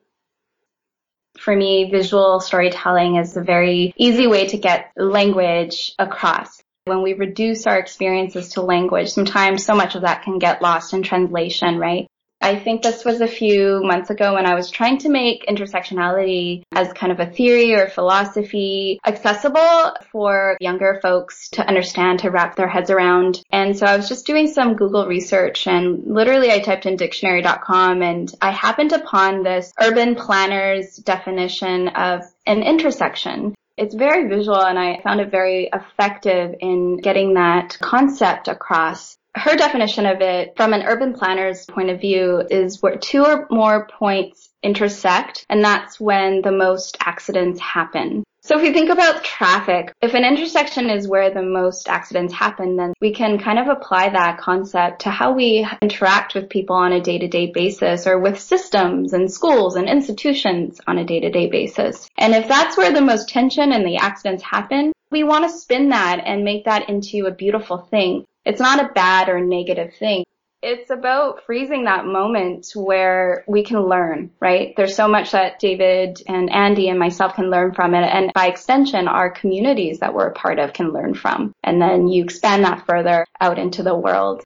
For 1.37 1.57
me, 1.57 1.91
visual 1.91 2.39
storytelling 2.39 3.17
is 3.17 3.37
a 3.37 3.43
very 3.43 3.93
easy 3.97 4.29
way 4.29 4.47
to 4.49 4.57
get 4.57 4.93
language 4.97 5.95
across. 5.99 6.63
When 6.91 7.03
we 7.03 7.13
reduce 7.13 7.69
our 7.69 7.79
experiences 7.79 8.49
to 8.55 8.63
language, 8.63 9.11
sometimes 9.11 9.65
so 9.65 9.77
much 9.77 9.95
of 9.95 10.03
that 10.03 10.25
can 10.25 10.41
get 10.41 10.61
lost 10.61 10.93
in 10.93 11.05
translation, 11.05 11.79
right? 11.79 12.09
I 12.41 12.59
think 12.59 12.83
this 12.83 13.05
was 13.05 13.21
a 13.21 13.29
few 13.29 13.81
months 13.85 14.11
ago 14.11 14.35
when 14.35 14.47
I 14.47 14.57
was 14.57 14.71
trying 14.71 14.99
to 14.99 15.09
make 15.09 15.47
intersectionality 15.47 16.63
as 16.73 16.93
kind 16.95 17.13
of 17.13 17.21
a 17.21 17.31
theory 17.31 17.75
or 17.75 17.87
philosophy 17.87 18.99
accessible 19.07 19.95
for 20.11 20.57
younger 20.59 20.99
folks 21.01 21.51
to 21.51 21.65
understand, 21.65 22.21
to 22.21 22.31
wrap 22.31 22.57
their 22.57 22.67
heads 22.67 22.91
around. 22.91 23.41
And 23.53 23.79
so 23.79 23.87
I 23.87 23.97
was 23.97 24.09
just 24.09 24.27
doing 24.27 24.49
some 24.49 24.75
Google 24.75 25.07
research 25.07 25.69
and 25.69 26.03
literally 26.05 26.51
I 26.51 26.59
typed 26.59 26.87
in 26.87 26.97
dictionary.com 26.97 28.03
and 28.03 28.35
I 28.41 28.51
happened 28.51 28.93
upon 28.93 29.45
this 29.45 29.73
urban 29.81 30.17
planner's 30.17 30.97
definition 30.97 31.89
of 31.89 32.23
an 32.47 32.65
intersection. 32.65 33.55
It's 33.81 33.95
very 33.95 34.29
visual 34.29 34.61
and 34.61 34.79
I 34.79 35.01
found 35.03 35.23
it 35.23 35.31
very 35.31 35.71
effective 35.73 36.55
in 36.61 36.99
getting 36.99 37.33
that 37.35 37.79
concept 37.81 38.47
across 38.47 39.17
her 39.35 39.57
definition 39.57 40.05
of 40.05 40.21
it 40.21 40.53
from 40.55 40.75
an 40.75 40.83
urban 40.83 41.15
planner's 41.15 41.65
point 41.65 41.89
of 41.89 41.99
view 41.99 42.43
is 42.51 42.83
where 42.83 42.99
two 42.99 43.25
or 43.25 43.47
more 43.51 43.87
points 43.87 44.51
intersect, 44.63 45.47
and 45.49 45.65
that's 45.65 45.99
when 45.99 46.43
the 46.43 46.53
most 46.53 46.99
accidents 47.01 47.59
happen. 47.59 48.23
So 48.43 48.57
if 48.57 48.63
we 48.63 48.73
think 48.73 48.89
about 48.89 49.23
traffic, 49.23 49.93
if 50.01 50.15
an 50.15 50.25
intersection 50.25 50.89
is 50.89 51.07
where 51.07 51.33
the 51.33 51.43
most 51.43 51.91
accidents 51.91 52.33
happen, 52.33 52.77
then 52.77 52.95
we 52.99 53.13
can 53.13 53.39
kind 53.39 53.59
of 53.59 53.69
apply 53.69 54.09
that 54.09 54.39
concept 54.39 55.03
to 55.03 55.11
how 55.11 55.33
we 55.33 55.69
interact 55.83 56.35
with 56.35 56.49
people 56.49 56.75
on 56.75 56.93
a 56.93 57.03
day-to-day 57.03 57.53
basis 57.53 58.07
or 58.07 58.19
with 58.19 58.41
systems 58.41 59.13
and 59.13 59.31
schools 59.31 59.77
and 59.77 59.91
institutions 59.91 60.81
on 60.87 60.97
a 60.97 61.05
day-to-day 61.05 61.51
basis. 61.51 62.09
And 62.17 62.35
if 62.35 62.49
that's 62.49 62.79
where 62.79 62.93
the 62.93 63.03
most 63.03 63.29
tension 63.29 63.73
and 63.73 63.87
the 63.87 63.99
accidents 63.99 64.43
happen, 64.43 64.93
we 65.11 65.23
want 65.23 65.45
to 65.45 65.59
spin 65.59 65.91
that 65.91 66.23
and 66.25 66.43
make 66.43 66.65
that 66.65 66.89
into 66.89 67.27
a 67.27 67.35
beautiful 67.35 67.77
thing. 67.77 68.25
It's 68.47 68.61
not 68.61 68.83
a 68.83 68.93
bad 68.95 69.29
or 69.29 69.41
negative 69.41 69.93
thing. 69.99 70.25
It's 70.63 70.91
about 70.91 71.45
freezing 71.47 71.85
that 71.85 72.05
moment 72.05 72.67
where 72.75 73.45
we 73.49 73.65
can 73.65 73.81
learn, 73.89 74.31
right? 74.41 74.75
There's 74.77 74.95
so 74.95 75.09
much 75.09 75.31
that 75.31 75.59
David 75.59 76.23
and 76.27 76.53
Andy 76.53 76.91
and 76.91 76.99
myself 76.99 77.35
can 77.35 77.49
learn 77.49 77.73
from 77.73 77.95
it. 77.95 78.03
And 78.03 78.31
by 78.35 78.49
extension, 78.49 79.09
our 79.09 79.31
communities 79.31 80.01
that 80.01 80.13
we're 80.13 80.27
a 80.27 80.35
part 80.35 80.59
of 80.59 80.75
can 80.75 80.93
learn 80.93 81.15
from. 81.15 81.55
And 81.65 81.81
then 81.81 82.09
you 82.09 82.23
expand 82.23 82.65
that 82.65 82.85
further 82.87 83.27
out 83.41 83.59
into 83.59 83.83
the 83.83 83.97
world. 83.97 84.43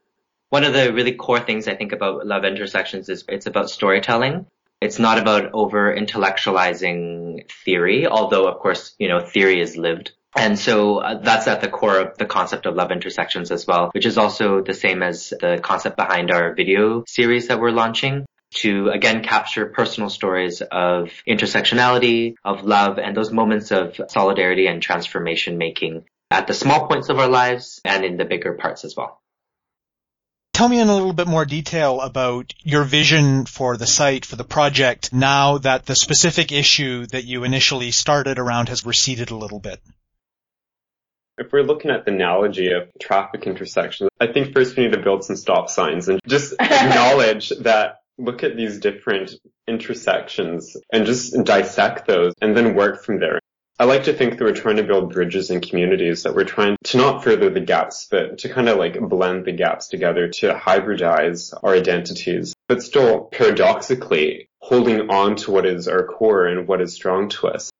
One 0.51 0.63
of 0.63 0.73
the 0.73 0.93
really 0.93 1.15
core 1.15 1.41
things 1.41 1.67
I 1.67 1.75
think 1.75 1.91
about 1.91 2.25
Love 2.25 2.45
Intersections 2.45 3.09
is 3.09 3.25
it's 3.29 3.47
about 3.47 3.69
storytelling. 3.69 4.47
It's 4.81 5.01
not 5.01 5.19
about 5.19 5.51
over 5.53 5.93
intellectualizing 5.97 7.51
theory, 7.65 8.07
although 8.07 8.47
of 8.47 8.61
course, 8.61 8.95
you 8.99 9.09
know, 9.09 9.19
theory 9.19 9.61
is 9.61 9.77
lived. 9.77 10.13
And 10.37 10.59
so 10.59 10.99
uh, 10.99 11.21
that's 11.21 11.47
at 11.47 11.61
the 11.61 11.69
core 11.69 11.99
of 11.99 12.19
the 12.19 12.27
concept 12.27 12.67
of 12.67 12.75
love 12.75 12.91
intersections 12.91 13.51
as 13.51 13.67
well, 13.67 13.91
which 13.93 14.05
is 14.05 14.19
also 14.19 14.63
the 14.63 14.75
same 14.75 15.03
as 15.03 15.31
the 15.31 15.61
concept 15.63 15.97
behind 15.97 16.31
our 16.31 16.55
video 16.55 17.05
series 17.07 17.49
that 17.49 17.61
we're 17.61 17.71
launching 17.71 18.27
to 18.55 18.89
again 18.89 19.23
capture 19.23 19.67
personal 19.67 20.11
stories 20.11 20.61
of 20.61 21.11
intersectionality, 21.29 22.35
of 22.45 22.65
love, 22.65 22.99
and 22.99 23.17
those 23.17 23.33
moments 23.33 23.71
of 23.71 24.01
solidarity 24.09 24.67
and 24.67 24.83
transformation 24.83 25.59
making 25.59 26.05
at 26.31 26.47
the 26.47 26.55
small 26.55 26.87
points 26.87 27.09
of 27.09 27.19
our 27.19 27.29
lives 27.29 27.81
and 27.85 28.05
in 28.05 28.17
the 28.17 28.25
bigger 28.25 28.55
parts 28.55 28.85
as 28.85 28.97
well. 28.97 29.21
Tell 30.53 30.69
me 30.69 30.79
in 30.79 30.89
a 30.89 30.95
little 30.95 31.13
bit 31.13 31.27
more 31.27 31.45
detail 31.45 32.01
about 32.01 32.55
your 32.63 32.85
vision 32.85 33.45
for 33.45 33.77
the 33.77 33.89
site, 33.89 34.25
for 34.25 34.37
the 34.37 34.45
project, 34.45 35.13
now 35.13 35.59
that 35.59 35.85
the 35.85 35.97
specific 35.97 36.53
issue 36.53 37.07
that 37.07 37.25
you 37.25 37.43
initially 37.43 37.91
started 37.91 38.39
around 38.39 38.69
has 38.69 38.87
receded 38.87 39.31
a 39.31 39.37
little 39.37 39.59
bit. 39.59 39.81
If 41.37 41.53
we're 41.53 41.65
looking 41.65 41.91
at 41.91 42.05
the 42.05 42.13
analogy 42.13 42.71
of 42.71 42.89
traffic 43.01 43.49
intersections, 43.49 44.09
I 44.21 44.29
think 44.29 44.55
first 44.55 44.77
we 44.77 44.85
need 44.85 44.93
to 44.93 45.03
build 45.03 45.25
some 45.25 45.35
stop 45.35 45.69
signs 45.69 46.09
and 46.09 46.21
just 46.29 46.55
acknowledge 46.61 47.49
that 47.61 47.97
look 48.19 48.45
at 48.45 48.57
these 48.57 48.79
different 48.79 49.33
intersections 49.67 50.77
and 50.93 51.07
just 51.07 51.35
dissect 51.43 52.07
those 52.07 52.35
and 52.41 52.57
then 52.57 52.77
work 52.77 53.03
from 53.03 53.19
there. 53.19 53.41
I 53.81 53.87
like 53.87 54.05
to 54.05 54.13
think 54.13 54.39
that 54.39 54.45
we're 54.45 54.53
trying 54.53 54.77
to 54.77 54.85
build 54.85 55.13
bridges 55.13 55.51
and 55.51 55.61
communities, 55.61 56.23
that 56.23 56.37
we're 56.37 56.45
trying 56.45 56.77
to 56.85 56.97
not 56.97 57.25
further 57.25 57.51
the 57.51 57.59
gaps, 57.59 58.07
but 58.09 58.39
to 58.39 58.49
kind 58.49 58.69
of 58.69 58.79
like 58.79 59.01
blend 59.01 59.45
the 59.45 59.51
gaps 59.53 59.89
together 59.89 60.29
to 60.29 60.55
hybridize 60.55 61.53
our 61.65 61.75
identities, 61.75 62.55
but 62.69 62.81
still 62.85 63.25
paradoxically 63.25 64.47
holding 64.61 65.11
on 65.11 65.35
to 65.37 65.51
what 65.51 65.67
is 65.67 65.89
our 65.89 66.07
core 66.07 66.47
and 66.47 66.69
what 66.69 66.81
is 66.81 66.95
strong 66.95 67.29
to 67.31 67.49
us. 67.49 67.73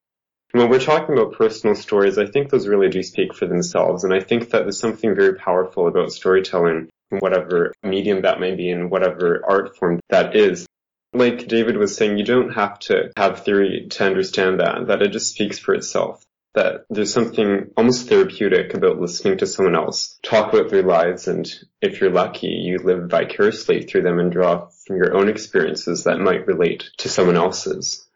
When 0.55 0.71
we're 0.71 0.79
talking 0.79 1.19
about 1.19 1.33
personal 1.33 1.75
stories, 1.75 2.17
I 2.17 2.27
think 2.27 2.49
those 2.49 2.69
really 2.69 2.89
do 2.89 3.03
speak 3.03 3.35
for 3.35 3.47
themselves. 3.47 4.05
And 4.05 4.15
I 4.15 4.21
think 4.21 4.51
that 4.51 4.63
there's 4.63 4.79
something 4.79 5.13
very 5.13 5.35
powerful 5.35 5.89
about 5.89 6.13
storytelling, 6.13 6.91
whatever 7.11 7.73
medium 7.83 8.23
that 8.23 8.39
may 8.39 8.55
be 8.55 8.71
in 8.71 8.89
whatever 8.89 9.43
art 9.45 9.77
form 9.77 9.99
that 10.11 10.37
is 10.37 10.65
like 11.13 11.49
David 11.49 11.77
was 11.77 11.97
saying, 11.97 12.19
you 12.19 12.25
don't 12.25 12.53
have 12.53 12.79
to 12.81 13.11
have 13.17 13.45
theory 13.45 13.89
to 13.91 14.05
understand 14.05 14.61
that, 14.61 14.87
that 14.87 15.03
it 15.03 15.11
just 15.11 15.33
speaks 15.33 15.59
for 15.59 15.75
itself. 15.75 16.25
That 16.55 16.85
there's 16.89 17.13
something 17.13 17.73
almost 17.77 18.09
therapeutic 18.09 18.75
about 18.75 19.01
listening 19.01 19.39
to 19.39 19.49
someone 19.49 19.75
else 19.75 20.21
talk 20.23 20.53
about 20.53 20.71
their 20.71 20.85
lives 20.85 21.27
and 21.27 21.53
if 21.83 22.01
you're 22.01 22.13
lucky, 22.13 22.47
you 22.47 22.79
live 22.79 23.11
vicariously 23.11 23.83
through 23.83 24.03
them 24.03 24.21
and 24.21 24.31
draw 24.31 24.69
from 24.87 24.99
your 24.99 25.17
own 25.17 25.29
experiences 25.29 26.05
that 26.05 26.21
might 26.21 26.47
relate 26.47 26.85
to 26.99 27.09
someone 27.09 27.37
else's. 27.37 28.07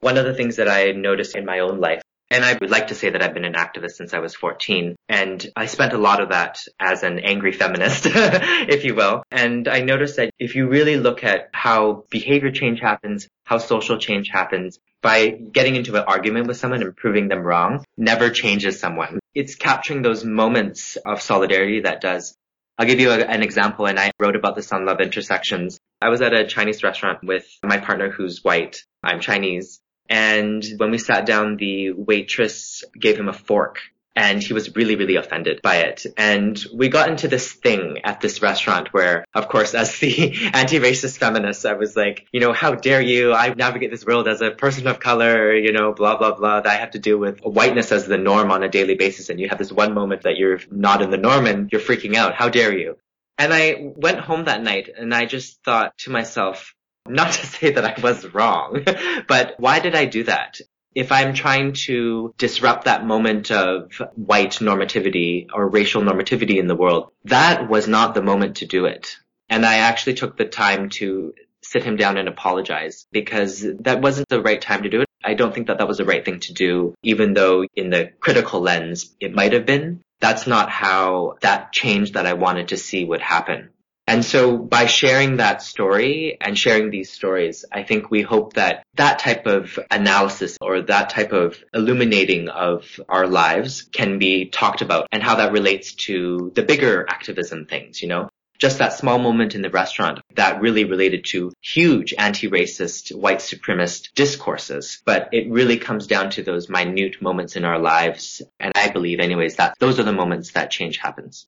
One 0.00 0.16
of 0.18 0.24
the 0.24 0.34
things 0.34 0.56
that 0.56 0.68
I 0.68 0.92
noticed 0.92 1.36
in 1.36 1.44
my 1.44 1.60
own 1.60 1.80
life 1.80 2.02
and 2.32 2.44
I 2.44 2.56
would 2.60 2.70
like 2.70 2.88
to 2.88 2.94
say 2.94 3.10
that 3.10 3.22
I've 3.22 3.34
been 3.34 3.44
an 3.44 3.54
activist 3.54 3.92
since 3.92 4.14
I 4.14 4.20
was 4.20 4.36
14. 4.36 4.94
And 5.08 5.44
I 5.56 5.66
spent 5.66 5.92
a 5.92 5.98
lot 5.98 6.20
of 6.22 6.28
that 6.28 6.60
as 6.78 7.02
an 7.02 7.18
angry 7.18 7.50
feminist, 7.52 8.06
if 8.06 8.84
you 8.84 8.94
will. 8.94 9.24
And 9.32 9.66
I 9.66 9.80
noticed 9.80 10.16
that 10.16 10.30
if 10.38 10.54
you 10.54 10.68
really 10.68 10.96
look 10.96 11.24
at 11.24 11.50
how 11.52 12.04
behavior 12.08 12.52
change 12.52 12.78
happens, 12.80 13.26
how 13.44 13.58
social 13.58 13.98
change 13.98 14.28
happens, 14.28 14.78
by 15.02 15.30
getting 15.30 15.76
into 15.76 15.96
an 15.96 16.04
argument 16.06 16.46
with 16.46 16.58
someone 16.58 16.82
and 16.82 16.94
proving 16.94 17.28
them 17.28 17.42
wrong 17.42 17.84
never 17.96 18.30
changes 18.30 18.78
someone. 18.78 19.18
It's 19.34 19.54
capturing 19.54 20.02
those 20.02 20.24
moments 20.24 20.96
of 20.96 21.22
solidarity 21.22 21.80
that 21.80 22.00
does. 22.00 22.36
I'll 22.78 22.86
give 22.86 23.00
you 23.00 23.10
a, 23.10 23.18
an 23.18 23.42
example, 23.42 23.86
and 23.86 23.98
I 23.98 24.12
wrote 24.18 24.36
about 24.36 24.56
this 24.56 24.72
on 24.72 24.84
Love 24.84 25.00
Intersections. 25.00 25.78
I 26.00 26.10
was 26.10 26.22
at 26.22 26.32
a 26.32 26.46
Chinese 26.46 26.82
restaurant 26.82 27.18
with 27.22 27.46
my 27.62 27.78
partner 27.78 28.10
who's 28.10 28.44
white. 28.44 28.82
I'm 29.02 29.20
Chinese. 29.20 29.80
And 30.10 30.64
when 30.76 30.90
we 30.90 30.98
sat 30.98 31.24
down, 31.24 31.56
the 31.56 31.92
waitress 31.92 32.84
gave 32.98 33.16
him 33.16 33.28
a 33.28 33.32
fork 33.32 33.78
and 34.16 34.42
he 34.42 34.52
was 34.52 34.74
really, 34.74 34.96
really 34.96 35.16
offended 35.16 35.62
by 35.62 35.76
it. 35.76 36.04
And 36.16 36.62
we 36.74 36.88
got 36.88 37.08
into 37.08 37.28
this 37.28 37.52
thing 37.52 37.98
at 38.02 38.20
this 38.20 38.42
restaurant 38.42 38.92
where, 38.92 39.24
of 39.34 39.48
course, 39.48 39.72
as 39.72 39.98
the 39.98 40.50
anti-racist 40.52 41.18
feminist, 41.18 41.64
I 41.64 41.74
was 41.74 41.96
like, 41.96 42.26
you 42.32 42.40
know, 42.40 42.52
how 42.52 42.74
dare 42.74 43.00
you? 43.00 43.32
I 43.32 43.54
navigate 43.54 43.90
this 43.90 44.04
world 44.04 44.26
as 44.26 44.40
a 44.40 44.50
person 44.50 44.88
of 44.88 44.98
color, 44.98 45.54
you 45.54 45.72
know, 45.72 45.92
blah, 45.92 46.18
blah, 46.18 46.34
blah. 46.34 46.60
That 46.60 46.72
I 46.72 46.76
have 46.76 46.90
to 46.90 46.98
deal 46.98 47.18
with 47.18 47.40
whiteness 47.40 47.92
as 47.92 48.06
the 48.06 48.18
norm 48.18 48.50
on 48.50 48.64
a 48.64 48.68
daily 48.68 48.96
basis. 48.96 49.30
And 49.30 49.38
you 49.38 49.48
have 49.48 49.58
this 49.58 49.72
one 49.72 49.94
moment 49.94 50.22
that 50.22 50.36
you're 50.36 50.60
not 50.70 51.02
in 51.02 51.10
the 51.10 51.16
norm 51.16 51.46
and 51.46 51.70
you're 51.70 51.80
freaking 51.80 52.16
out. 52.16 52.34
How 52.34 52.48
dare 52.48 52.76
you? 52.76 52.96
And 53.38 53.54
I 53.54 53.76
went 53.80 54.18
home 54.18 54.44
that 54.44 54.62
night 54.62 54.90
and 54.94 55.14
I 55.14 55.24
just 55.24 55.62
thought 55.64 55.96
to 55.98 56.10
myself, 56.10 56.74
not 57.08 57.32
to 57.34 57.46
say 57.46 57.72
that 57.72 57.84
I 57.84 58.00
was 58.00 58.26
wrong, 58.32 58.84
but 59.28 59.54
why 59.58 59.80
did 59.80 59.94
I 59.94 60.06
do 60.06 60.24
that? 60.24 60.60
If 60.92 61.12
I'm 61.12 61.34
trying 61.34 61.74
to 61.84 62.34
disrupt 62.36 62.84
that 62.84 63.06
moment 63.06 63.52
of 63.52 63.92
white 64.16 64.54
normativity 64.54 65.46
or 65.54 65.68
racial 65.68 66.02
normativity 66.02 66.58
in 66.58 66.66
the 66.66 66.74
world, 66.74 67.12
that 67.24 67.68
was 67.68 67.86
not 67.86 68.14
the 68.14 68.22
moment 68.22 68.56
to 68.56 68.66
do 68.66 68.86
it. 68.86 69.16
And 69.48 69.64
I 69.64 69.78
actually 69.78 70.14
took 70.14 70.36
the 70.36 70.46
time 70.46 70.88
to 70.90 71.32
sit 71.62 71.84
him 71.84 71.96
down 71.96 72.16
and 72.16 72.28
apologize 72.28 73.06
because 73.12 73.64
that 73.80 74.00
wasn't 74.00 74.28
the 74.28 74.42
right 74.42 74.60
time 74.60 74.82
to 74.82 74.88
do 74.88 75.02
it. 75.02 75.08
I 75.22 75.34
don't 75.34 75.54
think 75.54 75.68
that 75.68 75.78
that 75.78 75.88
was 75.88 75.98
the 75.98 76.04
right 76.04 76.24
thing 76.24 76.40
to 76.40 76.54
do, 76.54 76.94
even 77.02 77.34
though 77.34 77.64
in 77.76 77.90
the 77.90 78.10
critical 78.18 78.60
lens 78.60 79.14
it 79.20 79.34
might 79.34 79.52
have 79.52 79.66
been. 79.66 80.00
That's 80.20 80.46
not 80.46 80.70
how 80.70 81.36
that 81.40 81.72
change 81.72 82.12
that 82.12 82.26
I 82.26 82.32
wanted 82.32 82.68
to 82.68 82.76
see 82.76 83.04
would 83.04 83.20
happen. 83.20 83.70
And 84.10 84.24
so 84.24 84.58
by 84.58 84.86
sharing 84.86 85.36
that 85.36 85.62
story 85.62 86.36
and 86.40 86.58
sharing 86.58 86.90
these 86.90 87.12
stories, 87.12 87.64
I 87.70 87.84
think 87.84 88.10
we 88.10 88.22
hope 88.22 88.54
that 88.54 88.82
that 88.96 89.20
type 89.20 89.46
of 89.46 89.78
analysis 89.88 90.58
or 90.60 90.82
that 90.82 91.10
type 91.10 91.30
of 91.30 91.56
illuminating 91.72 92.48
of 92.48 92.98
our 93.08 93.28
lives 93.28 93.82
can 93.82 94.18
be 94.18 94.46
talked 94.46 94.82
about 94.82 95.06
and 95.12 95.22
how 95.22 95.36
that 95.36 95.52
relates 95.52 95.94
to 96.06 96.50
the 96.56 96.64
bigger 96.64 97.06
activism 97.08 97.66
things, 97.66 98.02
you 98.02 98.08
know? 98.08 98.28
Just 98.58 98.78
that 98.78 98.94
small 98.94 99.20
moment 99.20 99.54
in 99.54 99.62
the 99.62 99.70
restaurant 99.70 100.18
that 100.34 100.60
really 100.60 100.82
related 100.82 101.24
to 101.26 101.52
huge 101.60 102.12
anti-racist, 102.18 103.14
white 103.14 103.38
supremacist 103.38 104.12
discourses. 104.16 105.00
But 105.04 105.28
it 105.30 105.48
really 105.48 105.78
comes 105.78 106.08
down 106.08 106.30
to 106.30 106.42
those 106.42 106.68
minute 106.68 107.22
moments 107.22 107.54
in 107.54 107.64
our 107.64 107.78
lives. 107.78 108.42
And 108.58 108.72
I 108.74 108.90
believe 108.90 109.20
anyways 109.20 109.54
that 109.54 109.76
those 109.78 110.00
are 110.00 110.02
the 110.02 110.12
moments 110.12 110.50
that 110.50 110.72
change 110.72 110.96
happens. 110.96 111.46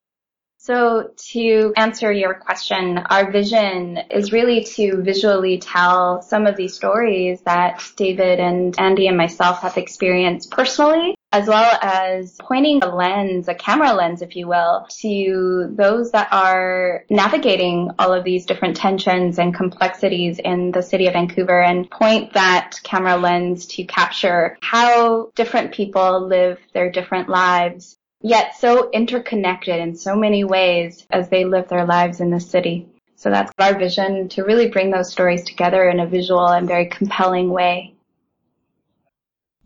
So 0.63 1.11
to 1.33 1.73
answer 1.75 2.09
your 2.09 2.35
question, 2.35 2.97
our 2.97 3.29
vision 3.29 3.97
is 4.09 4.31
really 4.31 4.63
to 4.75 5.01
visually 5.01 5.57
tell 5.57 6.21
some 6.21 6.47
of 6.47 6.55
these 6.55 6.73
stories 6.73 7.41
that 7.41 7.83
David 7.97 8.39
and 8.39 8.73
Andy 8.79 9.07
and 9.07 9.17
myself 9.17 9.59
have 9.59 9.75
experienced 9.75 10.51
personally, 10.51 11.15
as 11.33 11.49
well 11.49 11.77
as 11.81 12.37
pointing 12.39 12.81
a 12.81 12.95
lens, 12.95 13.49
a 13.49 13.55
camera 13.55 13.91
lens, 13.91 14.21
if 14.21 14.37
you 14.37 14.47
will, 14.47 14.87
to 15.01 15.69
those 15.75 16.11
that 16.11 16.29
are 16.31 17.03
navigating 17.09 17.91
all 17.99 18.13
of 18.13 18.23
these 18.23 18.45
different 18.45 18.77
tensions 18.77 19.39
and 19.39 19.53
complexities 19.53 20.39
in 20.39 20.71
the 20.71 20.81
city 20.81 21.07
of 21.07 21.13
Vancouver 21.13 21.61
and 21.61 21.91
point 21.91 22.31
that 22.35 22.79
camera 22.83 23.17
lens 23.17 23.65
to 23.65 23.83
capture 23.83 24.57
how 24.61 25.29
different 25.35 25.73
people 25.73 26.25
live 26.25 26.57
their 26.73 26.89
different 26.89 27.27
lives 27.27 27.97
yet 28.23 28.55
so 28.57 28.89
interconnected 28.89 29.79
in 29.79 29.95
so 29.95 30.15
many 30.15 30.43
ways 30.43 31.05
as 31.11 31.29
they 31.29 31.45
live 31.45 31.67
their 31.67 31.85
lives 31.85 32.21
in 32.21 32.31
the 32.31 32.39
city. 32.39 32.87
So 33.17 33.29
that's 33.29 33.51
our 33.59 33.77
vision 33.77 34.29
to 34.29 34.43
really 34.43 34.69
bring 34.69 34.89
those 34.89 35.11
stories 35.11 35.43
together 35.43 35.87
in 35.87 35.99
a 35.99 36.07
visual 36.07 36.47
and 36.47 36.67
very 36.67 36.87
compelling 36.87 37.49
way. 37.49 37.93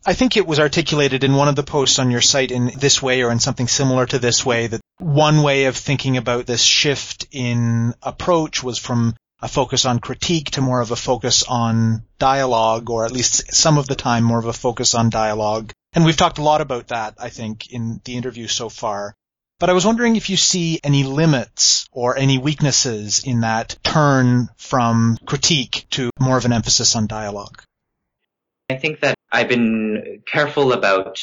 I 0.05 0.13
think 0.13 0.37
it 0.37 0.47
was 0.47 0.59
articulated 0.59 1.23
in 1.23 1.35
one 1.35 1.47
of 1.47 1.55
the 1.55 1.63
posts 1.63 1.99
on 1.99 2.11
your 2.11 2.21
site 2.21 2.51
in 2.51 2.71
this 2.77 3.01
way 3.01 3.23
or 3.23 3.31
in 3.31 3.39
something 3.39 3.67
similar 3.67 4.05
to 4.07 4.19
this 4.19 4.45
way 4.45 4.67
that 4.67 4.81
one 4.99 5.43
way 5.43 5.65
of 5.65 5.75
thinking 5.75 6.17
about 6.17 6.45
this 6.45 6.61
shift 6.61 7.27
in 7.31 7.93
approach 8.01 8.63
was 8.63 8.79
from 8.79 9.15
a 9.41 9.47
focus 9.47 9.85
on 9.85 9.99
critique 9.99 10.51
to 10.51 10.61
more 10.61 10.81
of 10.81 10.91
a 10.91 10.95
focus 10.95 11.43
on 11.43 12.03
dialogue, 12.17 12.89
or 12.89 13.05
at 13.05 13.11
least 13.11 13.53
some 13.53 13.77
of 13.77 13.87
the 13.87 13.95
time 13.95 14.23
more 14.23 14.39
of 14.39 14.45
a 14.45 14.53
focus 14.53 14.95
on 14.95 15.09
dialogue. 15.09 15.73
And 15.93 16.05
we've 16.05 16.17
talked 16.17 16.37
a 16.37 16.43
lot 16.43 16.61
about 16.61 16.89
that, 16.89 17.15
I 17.17 17.29
think, 17.29 17.71
in 17.71 18.01
the 18.03 18.15
interview 18.17 18.47
so 18.47 18.69
far. 18.69 19.15
But 19.59 19.71
I 19.71 19.73
was 19.73 19.85
wondering 19.85 20.15
if 20.15 20.29
you 20.29 20.37
see 20.37 20.79
any 20.83 21.03
limits 21.03 21.87
or 21.91 22.15
any 22.15 22.37
weaknesses 22.37 23.23
in 23.25 23.41
that 23.41 23.75
turn 23.83 24.49
from 24.57 25.17
critique 25.25 25.87
to 25.91 26.11
more 26.19 26.37
of 26.37 26.45
an 26.45 26.53
emphasis 26.53 26.95
on 26.95 27.07
dialogue. 27.07 27.63
I 28.69 28.75
think 28.75 28.99
that 28.99 29.15
I've 29.31 29.49
been 29.49 30.21
careful 30.27 30.73
about 30.73 31.19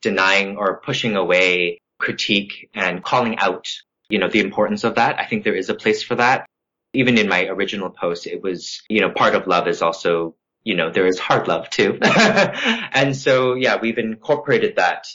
denying 0.00 0.56
or 0.56 0.80
pushing 0.80 1.16
away 1.16 1.80
critique 1.98 2.70
and 2.74 3.02
calling 3.02 3.38
out, 3.38 3.68
you 4.08 4.18
know, 4.18 4.28
the 4.28 4.40
importance 4.40 4.84
of 4.84 4.94
that. 4.94 5.18
I 5.18 5.26
think 5.26 5.44
there 5.44 5.54
is 5.54 5.68
a 5.68 5.74
place 5.74 6.02
for 6.02 6.14
that. 6.14 6.46
Even 6.94 7.18
in 7.18 7.28
my 7.28 7.46
original 7.46 7.90
post, 7.90 8.26
it 8.26 8.42
was, 8.42 8.80
you 8.88 9.00
know, 9.00 9.10
part 9.10 9.34
of 9.34 9.46
love 9.46 9.68
is 9.68 9.82
also 9.82 10.36
you 10.64 10.74
know, 10.74 10.90
there 10.90 11.06
is 11.06 11.18
hard 11.18 11.46
love 11.46 11.70
too. 11.70 11.98
and 12.02 13.16
so, 13.16 13.54
yeah, 13.54 13.76
we've 13.80 13.98
incorporated 13.98 14.76
that. 14.76 15.06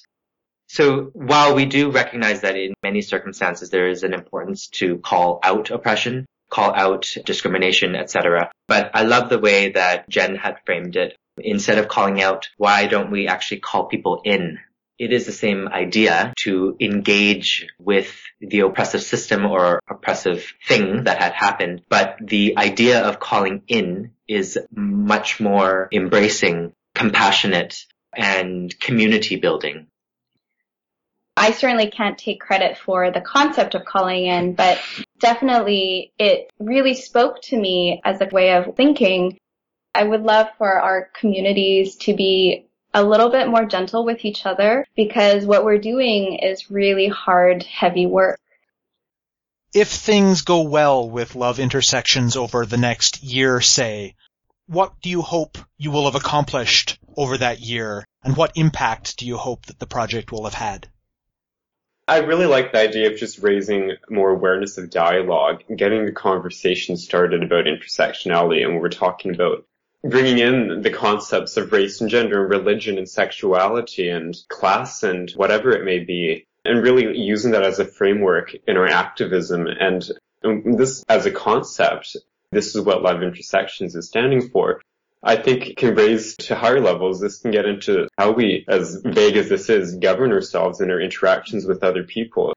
So 0.68 1.10
while 1.14 1.56
we 1.56 1.66
do 1.66 1.90
recognize 1.90 2.42
that 2.42 2.56
in 2.56 2.76
many 2.84 3.02
circumstances 3.02 3.72
there 3.72 3.90
is 3.90 4.04
an 4.04 4.14
importance 4.14 4.68
to 4.68 5.00
call 5.00 5.40
out 5.42 5.72
oppression, 5.72 6.28
call 6.50 6.74
out 6.76 7.16
discrimination, 7.26 7.96
etc. 7.96 8.52
But 8.68 8.92
I 8.94 9.04
love 9.04 9.30
the 9.30 9.40
way 9.40 9.72
that 9.72 10.08
Jen 10.10 10.36
had 10.36 10.58
framed 10.66 10.96
it. 10.96 11.16
Instead 11.40 11.80
of 11.80 11.88
calling 11.88 12.22
out, 12.22 12.50
why 12.58 12.86
don't 12.86 13.12
we 13.12 13.28
actually 13.28 13.62
call 13.62 13.86
people 13.86 14.22
in 14.26 14.60
it 15.00 15.14
is 15.14 15.26
the 15.26 15.32
same 15.32 15.70
idea 15.70 16.34
to 16.40 16.76
engage 16.80 17.66
with 17.80 18.22
the 18.42 18.60
oppressive 18.60 19.02
system 19.02 19.46
or 19.46 19.80
oppressive 19.90 20.54
thing 20.68 21.06
that 21.06 21.22
had 21.22 21.32
happened. 21.34 21.82
But 21.88 22.18
the 22.22 22.58
idea 22.58 23.02
of 23.02 23.20
calling 23.20 23.64
in 23.68 24.12
is 24.28 24.60
much 24.72 25.40
more 25.40 25.88
embracing, 25.94 26.74
compassionate, 26.94 27.86
and 28.14 28.78
community 28.80 29.38
building. 29.38 29.88
I 31.38 31.52
certainly 31.52 31.90
can't 31.90 32.18
take 32.18 32.42
credit 32.42 32.78
for 32.78 33.12
the 33.12 33.22
concept 33.22 33.74
of 33.74 33.86
calling 33.86 34.26
in, 34.26 34.56
but 34.56 34.78
definitely 35.20 36.12
it 36.20 36.52
really 36.60 36.96
spoke 36.96 37.42
to 37.44 37.58
me 37.58 38.02
as 38.04 38.20
a 38.20 38.26
way 38.26 38.56
of 38.56 38.76
thinking. 38.76 39.38
I 39.96 40.04
would 40.04 40.24
love 40.24 40.48
for 40.58 40.70
our 40.70 41.10
communities 41.18 41.96
to 41.98 42.14
be 42.14 42.69
a 42.94 43.04
little 43.04 43.30
bit 43.30 43.48
more 43.48 43.66
gentle 43.66 44.04
with 44.04 44.26
each 44.26 44.46
other 44.46 44.86
because 44.96 45.46
what 45.46 45.64
we're 45.64 45.78
doing 45.78 46.40
is 46.40 46.72
really 46.72 47.08
hard, 47.08 47.64
heavy 47.64 48.06
work. 48.06 48.40
If 49.74 49.90
things 49.90 50.42
go 50.42 50.64
well 50.64 51.08
with 51.10 51.36
Love 51.36 51.60
Intersections 51.60 52.36
over 52.36 52.66
the 52.66 52.78
next 52.78 53.22
year, 53.22 53.62
say, 53.62 54.16
what 54.66 54.94
do 55.02 55.10
you 55.10 55.22
hope 55.22 55.58
you 55.78 55.92
will 55.92 56.06
have 56.06 56.16
accomplished 56.16 57.00
over 57.16 57.38
that 57.38 57.60
year? 57.60 58.06
And 58.24 58.36
what 58.36 58.54
impact 58.56 59.18
do 59.18 59.28
you 59.28 59.38
hope 59.38 59.68
that 59.68 59.80
the 59.80 59.88
project 59.88 60.32
will 60.32 60.46
have 60.46 60.54
had? 60.54 60.88
I 62.08 62.20
really 62.20 62.48
like 62.48 62.72
the 62.72 62.80
idea 62.80 63.12
of 63.12 63.18
just 63.18 63.38
raising 63.38 63.92
more 64.10 64.32
awareness 64.32 64.80
of 64.80 64.90
dialogue 64.90 65.64
and 65.70 65.78
getting 65.78 66.06
the 66.06 66.12
conversation 66.12 66.98
started 66.98 67.44
about 67.44 67.66
intersectionality. 67.66 68.66
And 68.66 68.80
we're 68.80 68.90
talking 68.90 69.34
about 69.34 69.66
bringing 70.04 70.40
in 70.40 70.82
the 70.82 70.90
concepts 70.90 71.58
of 71.58 71.72
race 71.72 72.02
and 72.02 72.10
gender 72.10 72.42
and 72.42 72.50
religion 72.50 72.98
and 72.98 73.10
sexuality 73.10 74.10
and 74.10 74.38
class 74.48 75.04
and 75.04 75.32
whatever 75.32 75.72
it 75.72 75.84
may 75.84 76.00
be 76.00 76.46
and 76.66 76.84
really 76.84 77.18
using 77.18 77.52
that 77.52 77.64
as 77.64 77.80
a 77.80 77.86
framework 77.86 78.56
in 78.68 78.78
our 78.78 78.88
activism 78.88 79.68
and 79.68 80.12
um, 80.44 80.78
this 80.78 81.04
as 81.10 81.26
a 81.26 81.32
concept 81.32 82.16
this 82.52 82.76
is 82.76 82.82
what 82.82 83.02
love 83.02 83.22
intersections 83.22 83.96
is 83.96 84.08
standing 84.08 84.48
for 84.50 84.82
I 85.22 85.36
think 85.36 85.76
can 85.76 85.96
raise 85.96 86.38
to 86.38 86.56
higher 86.56 86.80
levels. 86.80 87.20
This 87.20 87.40
can 87.40 87.52
get 87.52 87.66
into 87.66 88.08
how 88.18 88.32
we, 88.32 88.64
as 88.68 89.02
vague 89.04 89.36
as 89.36 89.50
this 89.50 89.70
is, 89.70 89.96
govern 89.96 90.32
ourselves 90.32 90.80
in 90.80 90.90
our 90.90 91.02
interactions 91.02 91.66
with 91.66 91.84
other 91.84 92.04
people. 92.04 92.54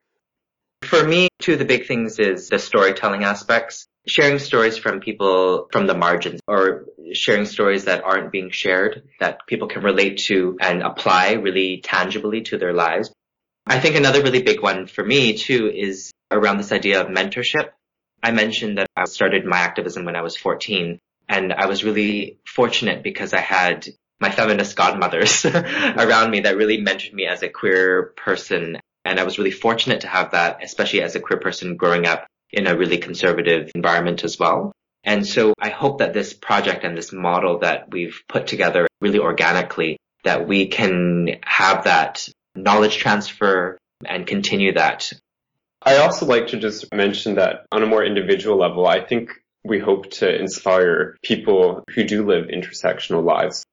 For 0.83 1.05
me, 1.05 1.29
two 1.41 1.55
of 1.55 1.59
the 1.59 1.65
big 1.65 1.87
things 1.87 2.19
is 2.19 2.49
the 2.49 2.59
storytelling 2.59 3.25
aspects. 3.25 3.87
Sharing 4.07 4.39
stories 4.41 4.77
from 4.77 5.01
people 5.01 5.69
from 5.71 5.87
the 5.87 5.95
margins 5.95 6.41
or 6.49 6.87
sharing 7.13 7.45
stories 7.45 7.85
that 7.85 8.03
aren't 8.03 8.33
being 8.33 8.51
shared 8.51 9.09
that 9.21 9.47
people 9.47 9.69
can 9.69 9.83
relate 9.83 10.19
to 10.27 10.57
and 10.61 10.83
apply 10.83 11.33
really 11.33 11.81
tangibly 11.83 12.43
to 12.43 12.59
their 12.59 12.73
lives. 12.73 13.13
I 13.65 13.79
think 13.79 13.95
another 13.95 14.23
really 14.23 14.43
big 14.43 14.61
one 14.61 14.87
for 14.89 15.05
me 15.05 15.35
too 15.35 15.71
is 15.73 16.11
around 16.33 16.57
this 16.57 16.73
idea 16.73 17.01
of 17.01 17.09
mentorship. 17.09 17.71
I 18.23 18.33
mentioned 18.33 18.79
that 18.79 18.89
I 18.97 19.05
started 19.05 19.45
my 19.45 19.59
activism 19.59 20.05
when 20.05 20.17
I 20.17 20.23
was 20.23 20.37
14 20.37 20.99
and 21.29 21.53
I 21.53 21.67
was 21.67 21.85
really 21.85 22.39
fortunate 22.45 23.03
because 23.03 23.33
I 23.33 23.41
had 23.41 23.87
my 24.21 24.31
feminist 24.31 24.77
godmothers 24.77 25.45
around 25.45 26.31
me 26.31 26.41
that 26.41 26.57
really 26.57 26.79
mentored 26.79 27.13
me 27.13 27.27
as 27.27 27.43
a 27.43 27.49
queer 27.49 28.13
person. 28.17 28.79
And 29.05 29.19
I 29.19 29.25
was 29.25 29.39
really 29.39 29.51
fortunate 29.51 30.03
to 30.03 30.09
have 30.09 30.33
that, 30.33 30.63
especially 30.63 31.03
as 31.03 31.15
a 31.15 31.21
queer 31.21 31.41
person 31.41 31.77
growing 31.77 32.07
up 32.07 32.27
in 32.53 32.67
a 32.67 32.77
really 32.77 32.99
conservative 32.99 33.71
environment 33.75 34.25
as 34.25 34.39
well. 34.39 34.73
And 35.05 35.27
so 35.27 35.55
I 35.59 35.71
hope 35.71 35.99
that 35.99 36.13
this 36.13 36.33
project 36.33 36.85
and 36.85 36.97
this 36.97 37.13
model 37.13 37.61
that 37.61 37.91
we've 37.91 38.21
put 38.29 38.47
together 38.47 38.87
really 39.01 39.19
organically, 39.19 39.99
that 40.25 40.47
we 40.47 40.69
can 40.69 41.41
have 41.43 41.85
that 41.85 42.29
knowledge 42.55 42.99
transfer 42.99 43.79
and 44.05 44.27
continue 44.27 44.75
that. 44.75 45.13
I 45.83 45.97
also 45.97 46.27
like 46.27 46.49
to 46.49 46.61
just 46.61 46.93
mention 46.95 47.37
that 47.37 47.67
on 47.73 47.83
a 47.83 47.87
more 47.87 48.05
individual 48.05 48.57
level, 48.57 48.87
I 48.87 49.01
think 49.05 49.31
we 49.65 49.81
hope 49.81 50.11
to 50.11 50.33
inspire 50.33 51.17
people 51.23 51.83
who 51.95 52.05
do 52.05 52.25
live 52.25 52.47
intersectional 52.47 53.25
lives. 53.25 53.65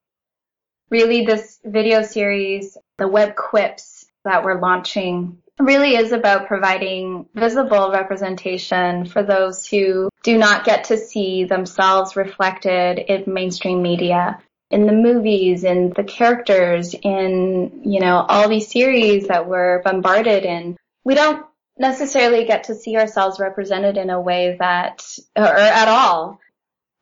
Really, 0.89 1.25
this 1.25 1.59
video 1.63 2.01
series, 2.01 2.77
the 2.97 3.07
web 3.07 3.35
quips 3.35 4.05
that 4.25 4.43
we're 4.43 4.59
launching 4.59 5.37
really 5.59 5.95
is 5.95 6.11
about 6.11 6.47
providing 6.47 7.27
visible 7.35 7.91
representation 7.91 9.05
for 9.05 9.23
those 9.23 9.67
who 9.67 10.09
do 10.23 10.37
not 10.37 10.65
get 10.65 10.85
to 10.85 10.97
see 10.97 11.43
themselves 11.43 12.15
reflected 12.15 12.99
in 12.99 13.31
mainstream 13.31 13.81
media 13.81 14.39
in 14.71 14.85
the 14.85 14.93
movies, 14.93 15.63
in 15.63 15.91
the 15.95 16.03
characters, 16.03 16.93
in, 16.93 17.81
you 17.83 17.99
know, 17.99 18.25
all 18.27 18.47
these 18.47 18.71
series 18.71 19.27
that 19.27 19.47
we're 19.47 19.81
bombarded 19.81 20.45
in. 20.45 20.77
We 21.03 21.15
don't 21.15 21.45
necessarily 21.77 22.45
get 22.45 22.65
to 22.65 22.75
see 22.75 22.95
ourselves 22.97 23.39
represented 23.39 23.97
in 23.97 24.09
a 24.09 24.21
way 24.21 24.57
that, 24.59 25.03
or 25.35 25.43
at 25.43 25.87
all. 25.87 26.39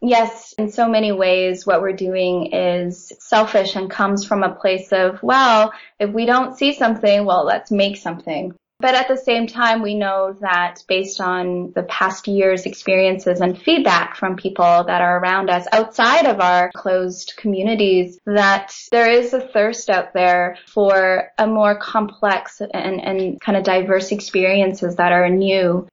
Yes, 0.01 0.53
in 0.57 0.71
so 0.71 0.87
many 0.87 1.11
ways, 1.11 1.65
what 1.65 1.81
we're 1.81 1.93
doing 1.93 2.53
is 2.53 3.11
selfish 3.19 3.75
and 3.75 3.89
comes 3.89 4.25
from 4.25 4.43
a 4.43 4.53
place 4.53 4.91
of, 4.91 5.21
well, 5.23 5.73
if 5.99 6.11
we 6.11 6.25
don't 6.25 6.55
see 6.55 6.73
something, 6.73 7.25
well, 7.25 7.45
let's 7.45 7.71
make 7.71 7.97
something. 7.97 8.53
But 8.79 8.93
at 8.93 9.07
the 9.07 9.17
same 9.17 9.47
time, 9.47 9.81
we 9.81 9.95
know 9.95 10.37
that 10.41 10.83
based 10.87 11.19
on 11.19 11.71
the 11.73 11.81
past 11.83 12.27
year's 12.27 12.67
experiences 12.67 13.41
and 13.41 13.59
feedback 13.59 14.15
from 14.15 14.35
people 14.35 14.83
that 14.83 15.01
are 15.01 15.17
around 15.17 15.49
us 15.49 15.65
outside 15.71 16.27
of 16.27 16.39
our 16.41 16.69
closed 16.75 17.33
communities, 17.37 18.19
that 18.27 18.75
there 18.91 19.09
is 19.09 19.33
a 19.33 19.41
thirst 19.41 19.89
out 19.89 20.13
there 20.13 20.59
for 20.67 21.31
a 21.39 21.47
more 21.47 21.75
complex 21.75 22.61
and, 22.61 23.01
and 23.01 23.41
kind 23.41 23.57
of 23.57 23.63
diverse 23.63 24.11
experiences 24.11 24.97
that 24.97 25.11
are 25.11 25.27
new. 25.27 25.87